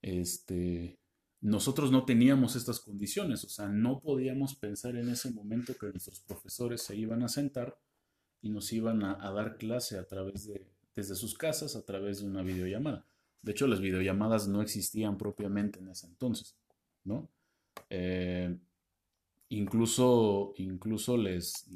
este, 0.00 0.98
nosotros 1.40 1.90
no 1.90 2.04
teníamos 2.04 2.56
estas 2.56 2.80
condiciones, 2.80 3.44
o 3.44 3.48
sea, 3.48 3.68
no 3.68 4.00
podíamos 4.00 4.54
pensar 4.54 4.96
en 4.96 5.08
ese 5.08 5.30
momento 5.32 5.74
que 5.76 5.86
nuestros 5.88 6.20
profesores 6.20 6.82
se 6.82 6.96
iban 6.96 7.22
a 7.22 7.28
sentar 7.28 7.76
y 8.40 8.48
nos 8.48 8.72
iban 8.72 9.04
a 9.04 9.30
dar 9.32 9.58
clase 9.58 9.98
a 9.98 10.06
través 10.06 10.46
de, 10.46 10.66
desde 10.94 11.14
sus 11.14 11.34
casas 11.34 11.76
a 11.76 11.84
través 11.84 12.20
de 12.20 12.26
una 12.26 12.42
videollamada. 12.42 13.04
De 13.42 13.52
hecho, 13.52 13.66
las 13.66 13.80
videollamadas 13.80 14.48
no 14.48 14.62
existían 14.62 15.16
propiamente 15.16 15.78
en 15.78 15.88
ese 15.88 16.06
entonces, 16.06 16.56
¿no? 17.04 17.28
Eh, 17.88 18.56
incluso 19.50 20.54
incluso 20.56 21.16
les, 21.16 21.68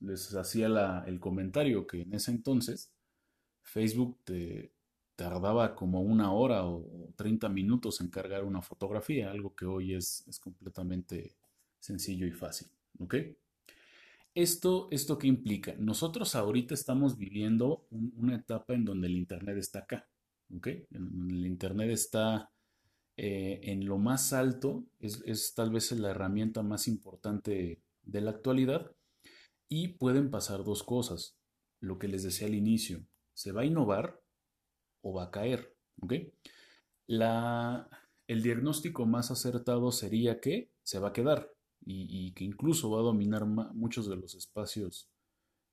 les, 0.00 0.34
hacía 0.34 1.02
el 1.06 1.18
comentario 1.18 1.86
que 1.86 2.02
en 2.02 2.14
ese 2.14 2.30
entonces 2.30 2.92
Facebook 3.62 4.18
tardaba 5.16 5.74
como 5.74 6.02
una 6.02 6.32
hora 6.32 6.66
o 6.66 7.08
30 7.16 7.48
minutos 7.48 8.00
en 8.00 8.08
cargar 8.08 8.44
una 8.44 8.62
fotografía, 8.62 9.30
algo 9.30 9.54
que 9.54 9.64
hoy 9.64 9.94
es, 9.94 10.24
es 10.28 10.38
completamente 10.38 11.34
sencillo 11.80 12.26
y 12.26 12.32
fácil, 12.32 12.68
¿ok? 12.98 13.14
¿Esto, 14.34 14.88
¿Esto 14.90 15.16
qué 15.16 15.28
implica? 15.28 15.74
Nosotros 15.78 16.34
ahorita 16.34 16.74
estamos 16.74 17.16
viviendo 17.16 17.86
una 17.90 18.34
etapa 18.34 18.74
en 18.74 18.84
donde 18.84 19.06
el 19.06 19.16
Internet 19.16 19.56
está 19.56 19.80
acá, 19.80 20.08
¿ok? 20.54 20.66
el 20.66 21.46
Internet 21.46 21.90
está 21.90 22.50
eh, 23.16 23.60
en 23.64 23.86
lo 23.86 23.98
más 23.98 24.32
alto, 24.32 24.84
es, 24.98 25.54
tal 25.54 25.70
vez 25.70 25.92
la 25.92 26.10
herramienta 26.10 26.62
más 26.62 26.88
importante 26.88 27.80
de 28.02 28.20
la 28.20 28.30
actualidad 28.30 28.92
y 29.68 29.88
pueden 29.88 30.30
pasar 30.30 30.64
dos 30.64 30.82
cosas, 30.82 31.36
lo 31.80 31.98
que 31.98 32.08
les 32.08 32.22
decía 32.22 32.46
al 32.46 32.54
inicio, 32.54 33.06
se 33.34 33.52
va 33.52 33.62
a 33.62 33.66
innovar 33.66 34.20
o 35.02 35.12
va 35.12 35.24
a 35.24 35.30
caer. 35.30 35.74
La, 37.06 37.88
el 38.26 38.42
diagnóstico 38.42 39.06
más 39.06 39.30
acertado 39.30 39.92
sería 39.92 40.40
que 40.40 40.70
se 40.82 40.98
va 40.98 41.08
a 41.08 41.12
quedar, 41.12 41.54
y, 41.86 42.32
que 42.32 42.44
incluso 42.44 42.90
va 42.90 43.00
a 43.00 43.02
dominar 43.02 43.44
muchos 43.46 44.08
de 44.08 44.16
los 44.16 44.34
espacios 44.34 45.08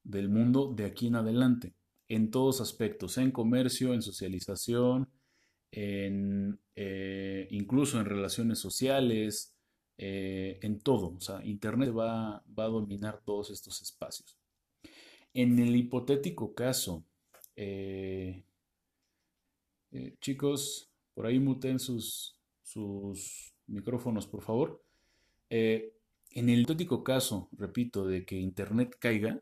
del 0.03 0.29
mundo 0.29 0.73
de 0.75 0.85
aquí 0.85 1.07
en 1.07 1.15
adelante, 1.15 1.73
en 2.09 2.31
todos 2.31 2.59
aspectos, 2.59 3.17
en 3.17 3.31
comercio, 3.31 3.93
en 3.93 4.01
socialización, 4.01 5.09
eh, 5.71 7.47
incluso 7.51 7.99
en 7.99 8.05
relaciones 8.05 8.59
sociales, 8.59 9.55
eh, 9.97 10.59
en 10.61 10.79
todo. 10.79 11.15
O 11.15 11.21
sea, 11.21 11.43
Internet 11.45 11.95
va, 11.95 12.43
va, 12.57 12.63
a 12.65 12.69
dominar 12.69 13.21
todos 13.23 13.49
estos 13.51 13.81
espacios. 13.81 14.37
En 15.33 15.59
el 15.59 15.75
hipotético 15.75 16.53
caso, 16.53 17.05
eh, 17.55 18.43
chicos, 20.19 20.89
por 21.13 21.25
ahí 21.25 21.39
muten 21.39 21.79
sus, 21.79 22.35
sus 22.63 23.53
micrófonos, 23.67 24.27
por 24.27 24.41
favor 24.41 24.81
en 26.33 26.49
el 26.49 26.61
hipotético 26.61 27.03
caso, 27.03 27.49
repito, 27.51 28.05
de 28.05 28.25
que 28.25 28.37
Internet 28.37 28.95
caiga, 28.99 29.41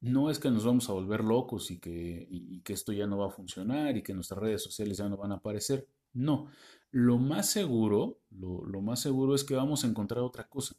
no 0.00 0.30
es 0.30 0.38
que 0.38 0.50
nos 0.50 0.64
vamos 0.64 0.88
a 0.88 0.92
volver 0.92 1.22
locos 1.22 1.70
y 1.70 1.78
que, 1.78 2.62
esto 2.66 2.92
ya 2.92 3.06
no 3.06 3.18
va 3.18 3.26
a 3.26 3.30
funcionar 3.30 3.96
y 3.96 4.02
que 4.02 4.14
nuestras 4.14 4.40
redes 4.40 4.62
sociales 4.62 4.98
ya 4.98 5.08
no 5.08 5.16
van 5.16 5.32
a 5.32 5.36
aparecer. 5.36 5.86
No, 6.12 6.48
lo 6.90 7.18
más 7.18 7.50
seguro, 7.50 8.18
lo, 8.30 8.80
más 8.80 9.00
seguro 9.00 9.34
es 9.34 9.44
que 9.44 9.54
vamos 9.54 9.84
a 9.84 9.88
encontrar 9.88 10.22
otra 10.22 10.48
cosa. 10.48 10.74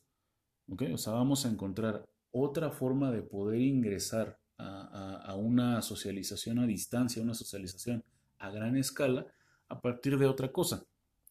¿ok? 0.70 0.84
O 0.94 0.98
sea, 0.98 1.14
vamos 1.14 1.46
a 1.46 1.50
encontrar 1.50 2.08
otra 2.32 2.72
forma 2.72 3.12
de 3.12 3.22
poder 3.22 3.62
ingresar 3.62 4.40
a, 4.58 5.36
una 5.38 5.82
socialización 5.82 6.60
a 6.60 6.68
distancia, 6.68 7.22
una 7.22 7.34
socialización 7.34 8.04
a 8.38 8.52
gran 8.52 8.78
escala 8.78 9.26
a 9.70 9.82
partir 9.82 10.18
de 10.18 10.28
otra 10.28 10.52
cosa. 10.52 10.86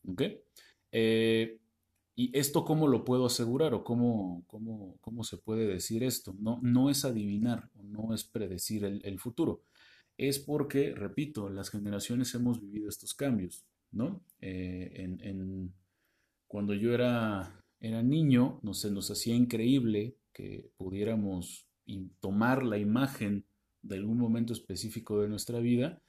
¿ok? 0.09 0.23
Eh, 0.92 1.59
¿Y 2.20 2.30
esto 2.34 2.66
cómo 2.66 2.86
lo 2.86 3.02
puedo 3.02 3.24
asegurar 3.24 3.72
o 3.72 3.82
cómo, 3.82 4.44
cómo, 4.46 4.98
cómo 5.00 5.24
se 5.24 5.38
puede 5.38 5.66
decir 5.66 6.02
esto? 6.02 6.36
No, 6.38 6.60
no 6.60 6.90
es 6.90 7.06
adivinar 7.06 7.70
o 7.78 7.82
no 7.82 8.12
es 8.12 8.24
predecir 8.24 8.84
el, 8.84 9.18
futuro. 9.18 9.62
Es 10.18 10.38
porque, 10.38 10.94
repito, 10.94 11.48
las 11.48 11.70
generaciones 11.70 12.34
hemos 12.34 12.60
vivido 12.60 12.90
estos 12.90 13.14
cambios, 13.14 13.64
¿no? 13.90 14.22
Eh, 14.42 15.16
en, 15.22 15.72
cuando 16.46 16.74
yo 16.74 16.92
era, 16.92 17.64
era 17.80 18.02
niño, 18.02 18.60
no 18.62 18.74
se 18.74 18.90
nos 18.90 19.10
hacía 19.10 19.34
increíble 19.34 20.14
que 20.34 20.68
pudiéramos 20.76 21.68
tomar 22.20 22.64
la 22.64 22.76
imagen 22.76 23.46
de 23.80 23.96
algún 23.96 24.18
momento 24.18 24.52
específico 24.52 25.22
de 25.22 25.28
nuestra 25.30 25.58
vida, 25.60 26.02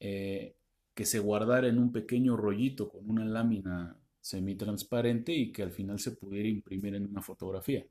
eh, 0.00 0.56
que 0.94 1.04
se 1.04 1.18
guardara 1.18 1.68
en 1.68 1.78
un 1.78 1.92
pequeño 1.92 2.38
rollito 2.38 2.88
con 2.88 3.10
una 3.10 3.26
lámina 3.26 3.97
semitransparente 4.20 5.32
y 5.32 5.52
que 5.52 5.62
al 5.62 5.70
final 5.70 5.98
se 5.98 6.12
pudiera 6.12 6.48
imprimir 6.48 6.94
en 6.94 7.06
una 7.06 7.22
fotografía. 7.22 7.86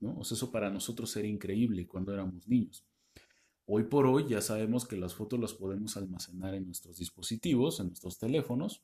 ¿no? 0.00 0.16
O 0.18 0.24
sea, 0.24 0.36
eso 0.36 0.50
para 0.50 0.70
nosotros 0.70 1.14
era 1.16 1.28
increíble 1.28 1.86
cuando 1.86 2.12
éramos 2.12 2.48
niños. 2.48 2.84
Hoy 3.66 3.84
por 3.84 4.06
hoy 4.06 4.26
ya 4.28 4.40
sabemos 4.40 4.86
que 4.86 4.96
las 4.96 5.14
fotos 5.14 5.38
las 5.38 5.54
podemos 5.54 5.96
almacenar 5.96 6.54
en 6.54 6.66
nuestros 6.66 6.98
dispositivos, 6.98 7.78
en 7.78 7.86
nuestros 7.88 8.18
teléfonos, 8.18 8.82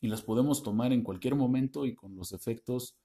y 0.00 0.08
las 0.08 0.22
podemos 0.22 0.62
tomar 0.62 0.92
en 0.92 1.02
cualquier 1.02 1.34
momento 1.34 1.86
y 1.86 1.94
con 1.94 2.16
los 2.16 2.32
efectos 2.32 2.96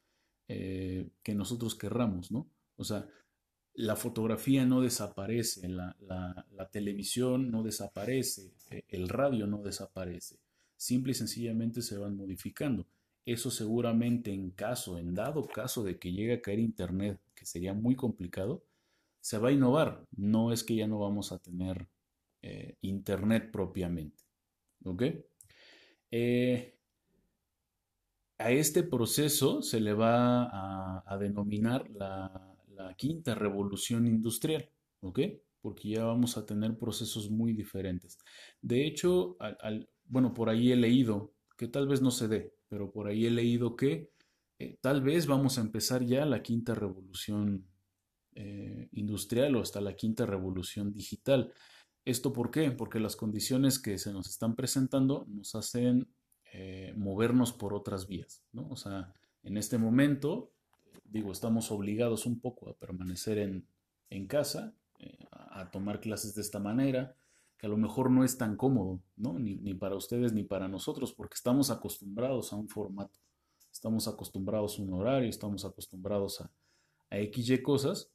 eh, 0.48 1.10
que 1.22 1.36
nosotros 1.36 1.76
querramos, 1.76 2.32
¿no? 2.32 2.48
O 2.78 2.84
sea, 2.84 3.08
la 3.76 3.96
fotografía 3.96 4.66
no 4.66 4.82
desaparece, 4.82 5.68
la, 5.68 5.96
la 6.00 6.70
televisión 6.70 7.50
no 7.50 7.64
desaparece, 7.64 8.52
eh, 8.70 8.84
el 8.90 9.10
radio 9.10 9.48
no 9.48 9.64
desaparece, 9.64 10.38
simple 10.78 11.12
y 11.12 11.16
sencillamente 11.16 11.82
se 11.82 11.98
van 11.98 12.16
modificando. 12.16 12.88
Eso 13.26 13.52
seguramente 13.52 14.34
en 14.34 14.52
caso, 14.52 14.98
en 14.98 15.14
dado 15.14 15.48
caso 15.48 15.84
de 15.84 15.98
que 15.98 16.12
llegue 16.12 16.34
a 16.34 16.42
caer 16.42 16.60
Internet, 16.60 17.20
que 17.34 17.46
sería 17.46 17.74
muy 17.74 17.96
complicado, 17.96 18.64
se 19.22 19.38
va 19.38 19.50
a 19.50 19.52
innovar. 19.54 20.06
No 20.18 20.52
es 20.52 20.64
que 20.64 20.76
ya 20.76 20.88
no 20.88 21.00
vamos 21.00 21.32
a 21.32 21.40
tener 21.40 21.88
eh, 22.42 22.76
Internet 22.82 23.52
propiamente. 23.52 24.24
¿Ok? 24.84 25.04
Eh, 26.12 26.76
a 28.38 28.52
este 28.52 28.84
proceso 28.84 29.62
se 29.62 29.80
le 29.80 29.94
va 29.94 31.04
a, 31.08 31.18
denominar 31.18 31.90
la, 31.90 32.50
quinta 32.98 33.34
revolución 33.34 34.06
industrial. 34.06 34.70
¿Ok? 35.00 35.20
Porque 35.62 35.90
ya 35.90 36.04
vamos 36.04 36.38
a 36.38 36.46
tener 36.46 36.78
procesos 36.78 37.30
muy 37.30 37.54
diferentes. 37.54 38.20
De 38.62 38.86
hecho, 38.86 39.38
bueno, 40.06 40.34
por 40.34 40.50
ahí 40.50 40.74
he 40.74 40.76
leído 40.76 41.34
que 41.58 41.70
tal 41.70 41.88
vez 41.88 42.02
no 42.02 42.12
se 42.12 42.28
dé, 42.28 42.54
pero 42.74 42.90
por 42.90 43.06
ahí 43.06 43.28
he 43.28 43.30
leído 43.30 43.76
que 43.76 44.10
eh, 44.58 44.80
tal 44.82 45.04
vez 45.04 45.28
vamos 45.28 45.60
a 45.60 45.62
empezar 45.62 46.04
ya 46.04 46.26
la 46.26 46.42
quinta 46.42 46.74
revolución 46.74 47.68
eh, 48.34 48.90
industrial 48.94 49.56
o 49.56 49.62
hasta 49.62 49.80
la 49.80 49.96
quinta 49.96 50.26
revolución 50.26 50.92
digital. 50.92 51.54
¿Esto 52.04 52.34
por 52.34 52.50
qué? 52.50 52.72
Porque 52.72 53.00
las 53.00 53.16
condiciones 53.16 53.78
que 53.78 54.00
se 54.00 54.12
nos 54.12 54.28
están 54.28 54.56
presentando 54.56 55.28
nos 55.30 55.54
hacen 55.54 56.08
eh, 56.52 56.96
movernos 56.98 57.54
por 57.54 57.76
otras 57.76 58.08
vías, 58.08 58.44
¿no? 58.52 58.68
O 58.70 58.76
sea, 58.76 59.14
en 59.44 59.58
este 59.58 59.78
momento, 59.78 60.52
digo, 61.04 61.32
estamos 61.32 61.70
obligados 61.70 62.26
un 62.26 62.40
poco 62.40 62.72
a 62.72 62.74
permanecer 62.76 63.38
en, 63.38 64.28
casa, 64.28 64.76
a 65.30 65.70
tomar 65.70 66.02
clases 66.02 66.34
de 66.34 66.42
esta 66.42 66.58
manera, 66.58 67.16
a 67.64 67.68
lo 67.70 67.78
mejor 67.78 68.12
no 68.12 68.26
es 68.26 68.38
tan 68.38 68.58
cómodo, 68.58 69.02
¿no? 69.16 69.40
Ni, 69.40 69.74
para 69.74 69.96
ustedes 69.96 70.34
ni 70.34 70.44
para 70.44 70.68
nosotros, 70.68 71.14
porque 71.14 71.36
estamos 71.36 71.72
acostumbrados 71.72 72.52
a 72.52 72.58
un 72.58 72.68
formato, 72.68 73.18
estamos 73.72 74.08
acostumbrados 74.10 74.78
a 74.78 74.82
un 74.82 74.94
horario, 74.94 75.30
estamos 75.30 75.64
acostumbrados 75.64 76.42
a, 76.42 76.52
a 77.10 77.18
XY 77.18 77.62
cosas, 77.62 78.12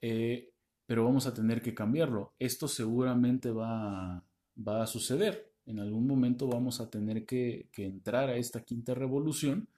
eh, 0.00 0.50
pero 0.84 1.04
vamos 1.04 1.26
a 1.28 1.34
tener 1.34 1.62
que 1.62 1.74
cambiarlo. 1.74 2.32
Esto 2.40 2.66
seguramente 2.66 3.52
va, 3.52 4.24
va 4.66 4.82
a 4.82 4.86
suceder. 4.88 5.48
En 5.66 5.78
algún 5.78 6.08
momento 6.08 6.48
vamos 6.48 6.80
a 6.80 6.90
tener 6.90 7.24
que, 7.24 7.68
entrar 7.76 8.30
a 8.30 8.36
esta 8.36 8.64
quinta 8.64 8.94
revolución 8.94 9.68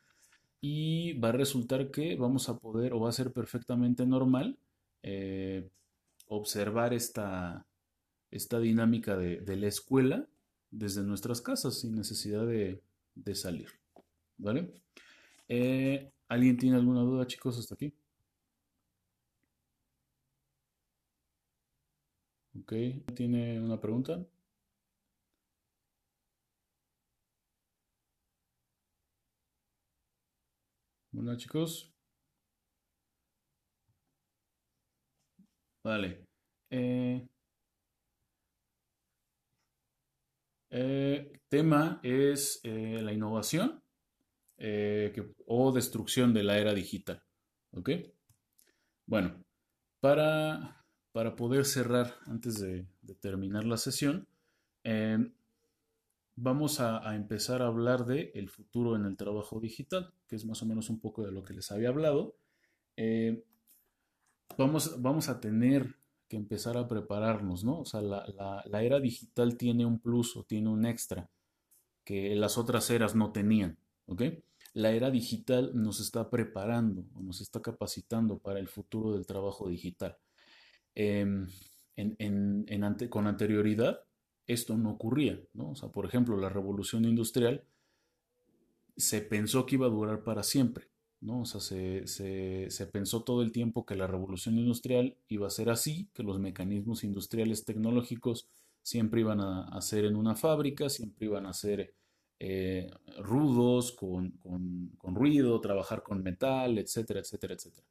y 0.62 1.12
va 1.18 1.28
a 1.28 1.32
resultar 1.32 1.90
que 1.90 2.16
vamos 2.16 2.48
a 2.48 2.58
poder 2.58 2.94
o 2.94 3.00
va 3.00 3.10
a 3.10 3.12
ser 3.12 3.32
perfectamente 3.34 4.06
normal 4.06 4.58
eh, 5.02 5.68
observar 6.28 6.94
esta, 6.94 7.66
esta 8.30 8.58
dinámica 8.60 9.16
de, 9.16 9.56
la 9.56 9.66
escuela 9.66 10.28
desde 10.70 11.02
nuestras 11.02 11.40
casas 11.40 11.80
sin 11.80 11.94
necesidad 11.94 12.46
de, 12.46 12.82
salir. 13.34 13.68
¿Vale? 14.38 14.72
Eh, 15.48 16.10
¿Alguien 16.28 16.56
tiene 16.56 16.76
alguna 16.76 17.00
duda, 17.02 17.26
chicos, 17.26 17.58
hasta 17.58 17.74
aquí? 17.74 17.92
Ok, 22.54 22.72
¿tiene 23.14 23.60
una 23.60 23.80
pregunta? 23.80 24.24
Bueno, 31.12 31.36
chicos. 31.36 31.92
Vale. 35.84 36.26
Eh, 36.70 37.26
Eh, 40.70 41.40
tema 41.48 41.98
es 42.04 42.60
eh, 42.62 43.00
la 43.02 43.12
innovación 43.12 43.82
eh, 44.56 45.12
o 45.46 45.72
destrucción 45.72 46.32
de 46.32 46.44
la 46.44 46.58
era 46.58 46.72
digital. 46.72 47.22
¿Ok? 47.72 47.90
Bueno, 49.06 49.44
para, 49.98 50.84
para 51.12 51.34
poder 51.34 51.64
cerrar 51.64 52.14
antes 52.26 52.60
de, 52.60 52.86
terminar 53.20 53.64
la 53.64 53.76
sesión, 53.76 54.28
vamos 56.36 56.80
a, 56.80 57.14
empezar 57.16 57.60
a 57.60 57.66
hablar 57.66 58.06
de 58.06 58.30
el 58.34 58.48
futuro 58.48 58.96
en 58.96 59.04
el 59.04 59.16
trabajo 59.16 59.60
digital, 59.60 60.14
que 60.28 60.36
es 60.36 60.44
más 60.44 60.62
o 60.62 60.66
menos 60.66 60.88
un 60.88 61.00
poco 61.00 61.24
de 61.24 61.32
lo 61.32 61.42
que 61.42 61.54
les 61.54 61.70
había 61.72 61.88
hablado. 61.88 62.36
vamos, 64.56 65.02
vamos 65.02 65.28
a 65.28 65.40
tener 65.40 65.99
que 66.30 66.36
empezar 66.36 66.78
a 66.78 66.86
prepararnos, 66.86 67.64
¿no? 67.64 67.80
O 67.80 67.84
sea, 67.84 68.00
la, 68.00 68.82
era 68.82 69.00
digital 69.00 69.56
tiene 69.56 69.84
un 69.84 69.98
plus 69.98 70.36
o 70.36 70.44
tiene 70.44 70.68
un 70.68 70.86
extra 70.86 71.28
que 72.04 72.36
las 72.36 72.56
otras 72.56 72.88
eras 72.90 73.16
no 73.16 73.32
tenían, 73.32 73.78
¿ok? 74.06 74.22
La 74.74 74.92
era 74.92 75.10
digital 75.10 75.72
nos 75.74 75.98
está 75.98 76.30
preparando 76.30 77.04
o 77.14 77.20
nos 77.20 77.40
está 77.40 77.60
capacitando 77.60 78.38
para 78.38 78.60
el 78.60 78.68
futuro 78.68 79.12
del 79.12 79.26
trabajo 79.26 79.68
digital. 79.68 80.16
Em, 80.94 81.48
con 83.10 83.26
anterioridad, 83.26 84.04
esto 84.46 84.78
no 84.78 84.92
ocurría, 84.92 85.40
¿no? 85.52 85.70
O 85.70 85.74
sea, 85.74 85.88
por 85.88 86.06
ejemplo, 86.06 86.36
la 86.36 86.48
revolución 86.48 87.04
industrial 87.06 87.64
se 88.96 89.20
pensó 89.20 89.66
que 89.66 89.74
iba 89.74 89.86
a 89.86 89.90
durar 89.90 90.22
para 90.22 90.44
siempre. 90.44 90.90
¿No? 91.20 91.42
O 91.42 91.44
sea, 91.44 91.60
se, 91.60 92.86
pensó 92.92 93.22
todo 93.22 93.42
el 93.42 93.52
tiempo 93.52 93.84
que 93.84 93.96
la 93.96 94.06
revolución 94.06 94.58
industrial 94.58 95.16
iba 95.28 95.46
a 95.46 95.50
ser 95.50 95.70
así, 95.70 96.08
que 96.14 96.22
los 96.22 96.38
mecanismos 96.38 97.04
industriales 97.04 97.64
tecnológicos 97.64 98.48
siempre 98.82 99.20
iban 99.20 99.40
a, 99.40 99.80
ser 99.82 100.04
en 100.04 100.16
una 100.16 100.34
fábrica, 100.34 100.88
siempre 100.88 101.26
iban 101.26 101.46
a 101.46 101.52
ser 101.52 101.94
eh, 102.38 102.90
rudos, 103.18 103.92
con, 103.92 104.38
ruido, 105.02 105.60
trabajar 105.60 106.02
con 106.02 106.22
metal, 106.22 106.78
etcétera, 106.78 107.20
etcétera, 107.20 107.54
etcétera. 107.54 107.86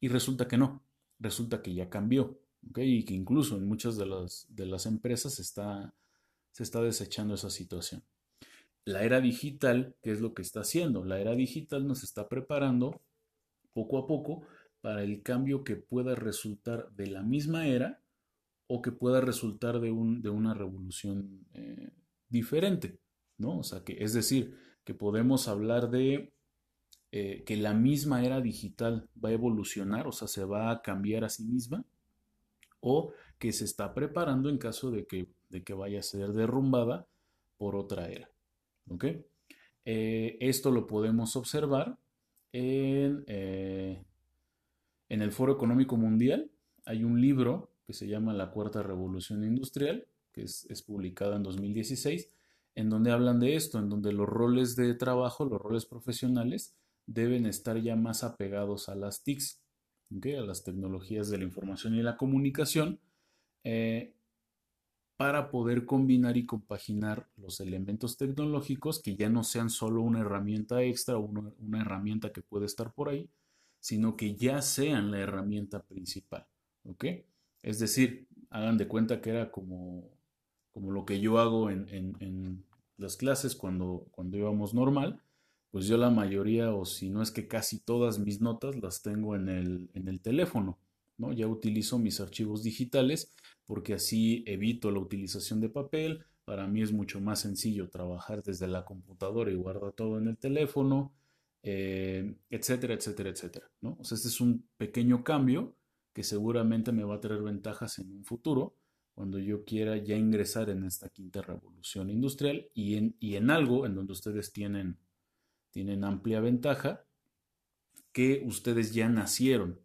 Y 0.00 0.08
resulta 0.08 0.46
que 0.46 0.58
no, 0.58 0.82
resulta 1.18 1.62
que 1.62 1.74
ya 1.74 1.88
cambió, 1.88 2.38
Y 2.76 3.04
que 3.04 3.14
incluso 3.14 3.56
en 3.56 3.66
muchas 3.66 3.96
de 3.96 4.06
las, 4.06 4.46
de 4.50 4.66
las 4.66 4.86
empresas 4.86 5.38
está, 5.38 5.94
se 6.52 6.62
está 6.62 6.82
desechando 6.82 7.34
esa 7.34 7.50
situación 7.50 8.02
la 8.84 9.02
era 9.02 9.20
digital, 9.20 9.96
¿qué 10.02 10.12
es 10.12 10.20
lo 10.20 10.34
que 10.34 10.42
está 10.42 10.60
haciendo? 10.60 11.04
La 11.04 11.18
era 11.18 11.34
digital 11.34 11.86
nos 11.86 12.02
está 12.02 12.28
preparando 12.28 13.00
poco 13.72 13.98
a 13.98 14.06
poco 14.06 14.42
para 14.80 15.02
el 15.02 15.22
cambio 15.22 15.64
que 15.64 15.76
pueda 15.76 16.14
resultar 16.14 16.90
de 16.92 17.06
la 17.06 17.22
misma 17.22 17.66
era 17.66 18.02
o 18.66 18.82
que 18.82 18.92
pueda 18.92 19.20
resultar 19.20 19.80
de, 19.80 19.90
un, 19.90 20.22
de 20.22 20.30
una 20.30 20.54
revolución 20.54 21.46
eh, 21.54 21.90
diferente, 22.28 22.98
¿no? 23.38 23.58
O 23.58 23.62
sea, 23.62 23.82
que 23.84 24.02
es 24.02 24.12
decir, 24.12 24.56
que 24.84 24.94
podemos 24.94 25.48
hablar 25.48 25.90
de 25.90 26.32
eh, 27.12 27.44
que 27.44 27.56
la 27.56 27.74
misma 27.74 28.24
era 28.24 28.40
digital 28.40 29.08
va 29.22 29.30
a 29.30 29.32
evolucionar, 29.32 30.06
o 30.06 30.12
sea, 30.12 30.28
se 30.28 30.44
va 30.44 30.70
a 30.70 30.82
cambiar 30.82 31.24
a 31.24 31.28
sí 31.28 31.44
misma, 31.44 31.84
o 32.80 33.12
que 33.38 33.52
se 33.52 33.64
está 33.64 33.94
preparando 33.94 34.50
en 34.50 34.58
caso 34.58 34.90
de 34.90 35.06
que, 35.06 35.30
de 35.48 35.62
que 35.62 35.74
vaya 35.74 36.00
a 36.00 36.02
ser 36.02 36.32
derrumbada 36.32 37.06
por 37.56 37.76
otra 37.76 38.08
era. 38.08 38.33
¿Ok? 38.88 39.04
Eh, 39.84 40.36
esto 40.40 40.70
lo 40.70 40.86
podemos 40.86 41.36
observar 41.36 41.98
en, 42.52 43.24
eh, 43.26 44.04
en 45.08 45.22
el 45.22 45.32
Foro 45.32 45.52
Económico 45.52 45.96
Mundial. 45.96 46.50
Hay 46.84 47.04
un 47.04 47.20
libro 47.20 47.70
que 47.86 47.92
se 47.92 48.06
llama 48.06 48.32
La 48.32 48.50
Cuarta 48.50 48.82
Revolución 48.82 49.44
Industrial, 49.44 50.06
que 50.32 50.42
es, 50.42 50.66
es 50.70 50.82
publicada 50.82 51.36
en 51.36 51.42
2016, 51.42 52.30
en 52.74 52.90
donde 52.90 53.12
hablan 53.12 53.40
de 53.40 53.56
esto, 53.56 53.78
en 53.78 53.88
donde 53.88 54.12
los 54.12 54.28
roles 54.28 54.76
de 54.76 54.94
trabajo, 54.94 55.44
los 55.44 55.60
roles 55.60 55.86
profesionales, 55.86 56.74
deben 57.06 57.46
estar 57.46 57.78
ya 57.80 57.96
más 57.96 58.24
apegados 58.24 58.88
a 58.88 58.94
las 58.94 59.22
TICs, 59.22 59.60
a 60.22 60.42
las 60.42 60.62
tecnologías 60.62 61.28
de 61.28 61.38
la 61.38 61.44
información 61.44 61.94
y 61.94 62.02
la 62.02 62.16
comunicación, 62.16 63.00
eh, 63.64 64.14
para 65.16 65.50
poder 65.50 65.86
combinar 65.86 66.36
y 66.36 66.46
compaginar 66.46 67.28
los 67.36 67.60
elementos 67.60 68.16
tecnológicos 68.16 69.00
que 69.00 69.16
ya 69.16 69.28
no 69.28 69.44
sean 69.44 69.70
solo 69.70 70.02
una 70.02 70.20
herramienta 70.20 70.82
extra 70.82 71.16
o 71.16 71.20
una, 71.20 71.80
herramienta 71.80 72.32
que 72.32 72.42
puede 72.42 72.66
estar 72.66 72.92
por 72.92 73.08
ahí, 73.08 73.30
sino 73.80 74.16
que 74.16 74.34
ya 74.34 74.60
sean 74.62 75.10
la 75.10 75.20
herramienta 75.20 75.82
principal. 75.82 76.46
Es 77.62 77.78
decir, 77.78 78.26
hagan 78.50 78.76
de 78.76 78.88
cuenta 78.88 79.20
que 79.20 79.30
era 79.30 79.50
como, 79.50 80.10
como 80.72 80.90
lo 80.90 81.04
que 81.04 81.20
yo 81.20 81.38
hago 81.38 81.70
en, 81.70 81.88
en 81.90 82.64
las 82.96 83.16
clases 83.16 83.54
cuando, 83.54 84.06
cuando 84.10 84.36
íbamos 84.36 84.74
normal, 84.74 85.20
pues 85.74 85.86
yo 85.86 85.96
la 85.96 86.08
mayoría, 86.08 86.72
o 86.72 86.84
si 86.84 87.10
no 87.10 87.20
es 87.20 87.32
que 87.32 87.48
casi 87.48 87.80
todas 87.80 88.20
mis 88.20 88.40
notas 88.40 88.76
las 88.76 89.02
tengo 89.02 89.34
en 89.34 89.48
el, 89.48 89.90
en 89.94 90.06
el 90.06 90.20
teléfono, 90.20 90.78
¿no? 91.16 91.32
Ya 91.32 91.46
utilizo 91.46 91.98
mis 91.98 92.20
archivos 92.20 92.62
digitales 92.62 93.34
porque 93.66 93.94
así 93.94 94.44
evito 94.46 94.90
la 94.90 95.00
utilización 95.00 95.60
de 95.60 95.68
papel. 95.68 96.24
Para 96.44 96.66
mí 96.66 96.82
es 96.82 96.92
mucho 96.92 97.20
más 97.20 97.40
sencillo 97.40 97.88
trabajar 97.88 98.42
desde 98.42 98.68
la 98.68 98.84
computadora 98.84 99.50
y 99.50 99.54
guardar 99.54 99.92
todo 99.92 100.18
en 100.18 100.28
el 100.28 100.36
teléfono, 100.36 101.14
eh, 101.62 102.36
etcétera, 102.50 102.94
etcétera, 102.94 103.30
etcétera, 103.30 103.70
¿no? 103.80 103.96
O 103.98 104.04
sea, 104.04 104.16
este 104.16 104.28
es 104.28 104.40
un 104.40 104.68
pequeño 104.76 105.24
cambio 105.24 105.76
que 106.12 106.22
seguramente 106.22 106.92
me 106.92 107.04
va 107.04 107.16
a 107.16 107.20
traer 107.20 107.42
ventajas 107.42 107.98
en 107.98 108.10
un 108.10 108.24
futuro 108.24 108.76
cuando 109.14 109.38
yo 109.38 109.64
quiera 109.64 109.96
ya 109.96 110.16
ingresar 110.16 110.68
en 110.70 110.84
esta 110.84 111.08
quinta 111.08 111.40
revolución 111.40 112.10
industrial 112.10 112.68
y 112.74 112.96
en, 112.96 113.16
y 113.20 113.36
en 113.36 113.50
algo 113.50 113.86
en 113.86 113.94
donde 113.94 114.12
ustedes 114.12 114.52
tienen 114.52 114.98
tienen 115.70 116.04
amplia 116.04 116.40
ventaja 116.40 117.04
que 118.12 118.44
ustedes 118.46 118.94
ya 118.94 119.08
nacieron 119.08 119.80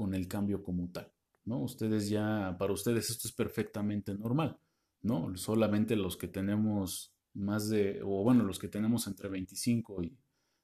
con 0.00 0.14
el 0.14 0.26
cambio 0.28 0.62
como 0.62 0.90
tal, 0.90 1.12
¿no? 1.44 1.58
Ustedes 1.60 2.08
ya, 2.08 2.56
para 2.58 2.72
ustedes 2.72 3.10
esto 3.10 3.28
es 3.28 3.34
perfectamente 3.34 4.14
normal, 4.14 4.58
¿no? 5.02 5.36
Solamente 5.36 5.94
los 5.94 6.16
que 6.16 6.26
tenemos 6.26 7.12
más 7.34 7.68
de, 7.68 8.00
o 8.02 8.24
bueno, 8.24 8.42
los 8.44 8.58
que 8.58 8.68
tenemos 8.68 9.06
entre 9.06 9.28
25 9.28 10.02
y, 10.02 10.16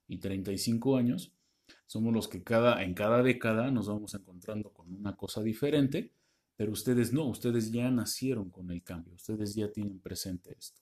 y 0.08 0.16
35 0.16 0.96
años, 0.96 1.34
somos 1.84 2.14
los 2.14 2.28
que 2.28 2.42
cada, 2.42 2.82
en 2.82 2.94
cada 2.94 3.22
década 3.22 3.70
nos 3.70 3.88
vamos 3.88 4.14
encontrando 4.14 4.70
con 4.72 4.90
una 4.94 5.14
cosa 5.16 5.42
diferente, 5.42 6.12
pero 6.56 6.72
ustedes 6.72 7.12
no, 7.12 7.26
ustedes 7.26 7.70
ya 7.70 7.90
nacieron 7.90 8.48
con 8.48 8.70
el 8.70 8.82
cambio, 8.82 9.16
ustedes 9.16 9.54
ya 9.54 9.70
tienen 9.70 10.00
presente 10.00 10.56
esto, 10.58 10.80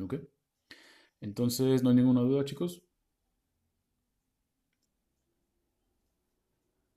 ¿ok? 0.00 0.14
Entonces, 1.20 1.82
no 1.82 1.90
hay 1.90 1.96
ninguna 1.96 2.20
duda, 2.22 2.44
chicos. 2.44 2.82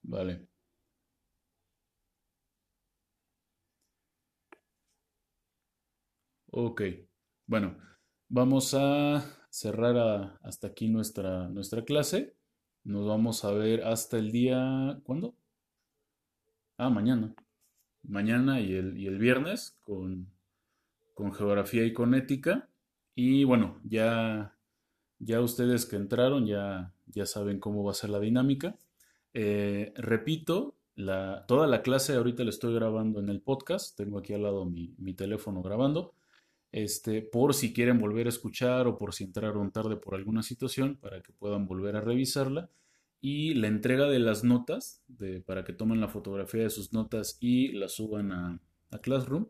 Vale. 0.03 0.48
Ok. 6.51 6.81
Bueno, 7.45 7.77
vamos 8.27 8.73
a 8.73 9.23
cerrar 9.49 10.37
hasta 10.41 10.67
aquí 10.67 10.87
nuestra, 10.89 11.47
nuestra 11.49 11.83
clase. 11.83 12.35
Nos 12.83 13.07
vamos 13.07 13.45
a 13.45 13.51
ver 13.51 13.83
hasta 13.83 14.17
el 14.17 14.31
día... 14.31 14.99
¿Cuándo? 15.03 15.35
Ah, 16.77 16.89
mañana. 16.89 17.35
Mañana 18.03 18.61
y 18.61 18.73
el, 18.73 18.97
y 18.97 19.07
el 19.07 19.19
viernes 19.19 19.77
con, 19.81 20.27
con 21.13 21.33
geografía 21.33 21.85
y 21.85 21.93
con 21.93 22.13
ética. 22.15 22.69
Y 23.13 23.43
bueno, 23.43 23.79
ya, 23.83 24.55
ya 25.19 25.41
ustedes 25.41 25.85
que 25.85 25.97
entraron 25.97 26.47
ya, 26.47 26.93
ya 27.07 27.25
saben 27.25 27.59
cómo 27.59 27.83
va 27.83 27.91
a 27.91 27.95
ser 27.95 28.09
la 28.09 28.19
dinámica. 28.19 28.77
Eh, 29.33 29.93
repito, 29.97 30.75
la, 30.95 31.45
toda 31.47 31.67
la 31.67 31.81
clase 31.81 32.15
ahorita 32.15 32.43
la 32.43 32.49
estoy 32.49 32.73
grabando 32.73 33.19
en 33.19 33.29
el 33.29 33.41
podcast. 33.41 33.95
Tengo 33.97 34.19
aquí 34.19 34.33
al 34.33 34.43
lado 34.43 34.65
mi, 34.65 35.13
teléfono 35.13 35.61
grabando. 35.61 36.13
Este, 36.71 37.21
por 37.21 37.53
si 37.53 37.73
quieren 37.73 37.99
volver 37.99 38.27
a 38.27 38.29
escuchar 38.29 38.87
o 38.87 38.97
por 38.97 39.13
si 39.13 39.23
entraron 39.23 39.71
tarde 39.71 39.97
por 39.97 40.15
alguna 40.15 40.43
situación, 40.43 40.97
para 40.97 41.21
que 41.21 41.33
puedan 41.33 41.65
volver 41.65 41.95
a 41.95 42.01
revisarla. 42.01 42.69
Y 43.21 43.53
la 43.55 43.67
entrega 43.67 44.07
de 44.07 44.19
las 44.19 44.43
notas, 44.43 45.03
de, 45.07 45.41
para 45.41 45.63
que 45.63 45.73
tomen 45.73 45.99
la 45.99 46.07
fotografía 46.07 46.63
de 46.63 46.69
sus 46.69 46.93
notas 46.93 47.37
y 47.41 47.73
la 47.73 47.89
suban 47.89 48.31
a, 48.31 48.59
Classroom, 49.01 49.47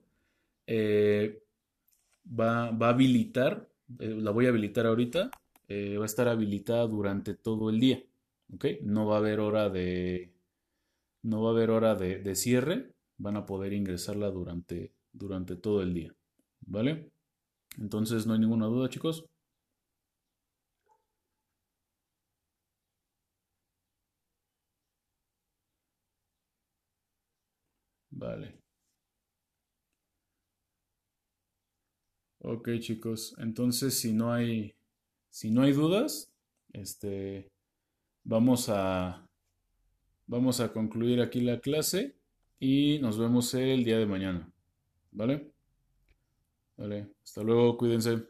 eh, 0.67 1.43
va, 2.27 2.67
a 2.67 2.89
habilitar, 2.89 3.69
eh, 3.99 4.15
la 4.17 4.31
voy 4.31 4.47
a 4.47 4.49
habilitar 4.49 4.85
ahorita, 4.85 5.31
va 5.69 6.03
a 6.03 6.05
estar 6.05 6.27
habilitada 6.27 6.87
durante 6.87 7.35
todo 7.35 7.69
el 7.69 7.79
día. 7.79 8.03
No 8.81 9.05
va 9.05 9.15
a 9.15 9.19
haber 9.19 9.39
hora 9.39 9.69
de, 9.69 10.33
no 11.21 11.41
va 11.41 11.49
a 11.49 11.53
haber 11.53 11.69
hora 11.69 11.95
de, 11.95 12.35
cierre, 12.35 12.93
van 13.17 13.37
a 13.37 13.45
poder 13.45 13.73
ingresarla 13.73 14.31
durante, 14.31 14.93
durante 15.11 15.55
todo 15.55 15.81
el 15.81 15.93
día, 15.93 16.15
¿vale? 16.69 17.11
Entonces 17.79 18.25
no 18.27 18.33
hay 18.33 18.39
ninguna 18.39 18.67
duda, 18.67 18.89
chicos. 18.89 19.25
Vale. 28.11 28.59
Ok, 32.41 32.69
chicos. 32.79 33.33
Entonces, 33.37 33.97
si 33.99 34.11
no 34.13 34.31
hay, 34.33 34.73
si 35.29 35.51
no 35.51 35.61
hay 35.63 35.71
dudas, 35.73 36.31
este, 36.73 37.49
Vamos 38.23 38.69
a, 38.69 39.25
vamos 40.27 40.59
a 40.59 40.71
concluir 40.71 41.19
aquí 41.21 41.41
la 41.41 41.59
clase 41.59 42.15
y 42.59 42.99
nos 42.99 43.17
vemos 43.17 43.53
el 43.55 43.83
día 43.83 43.97
de 43.97 44.05
mañana. 44.05 44.51
¿Vale? 45.11 45.51
Vale, 46.79 47.11
hasta 47.23 47.43
luego, 47.43 47.77
cuídense. 47.77 48.23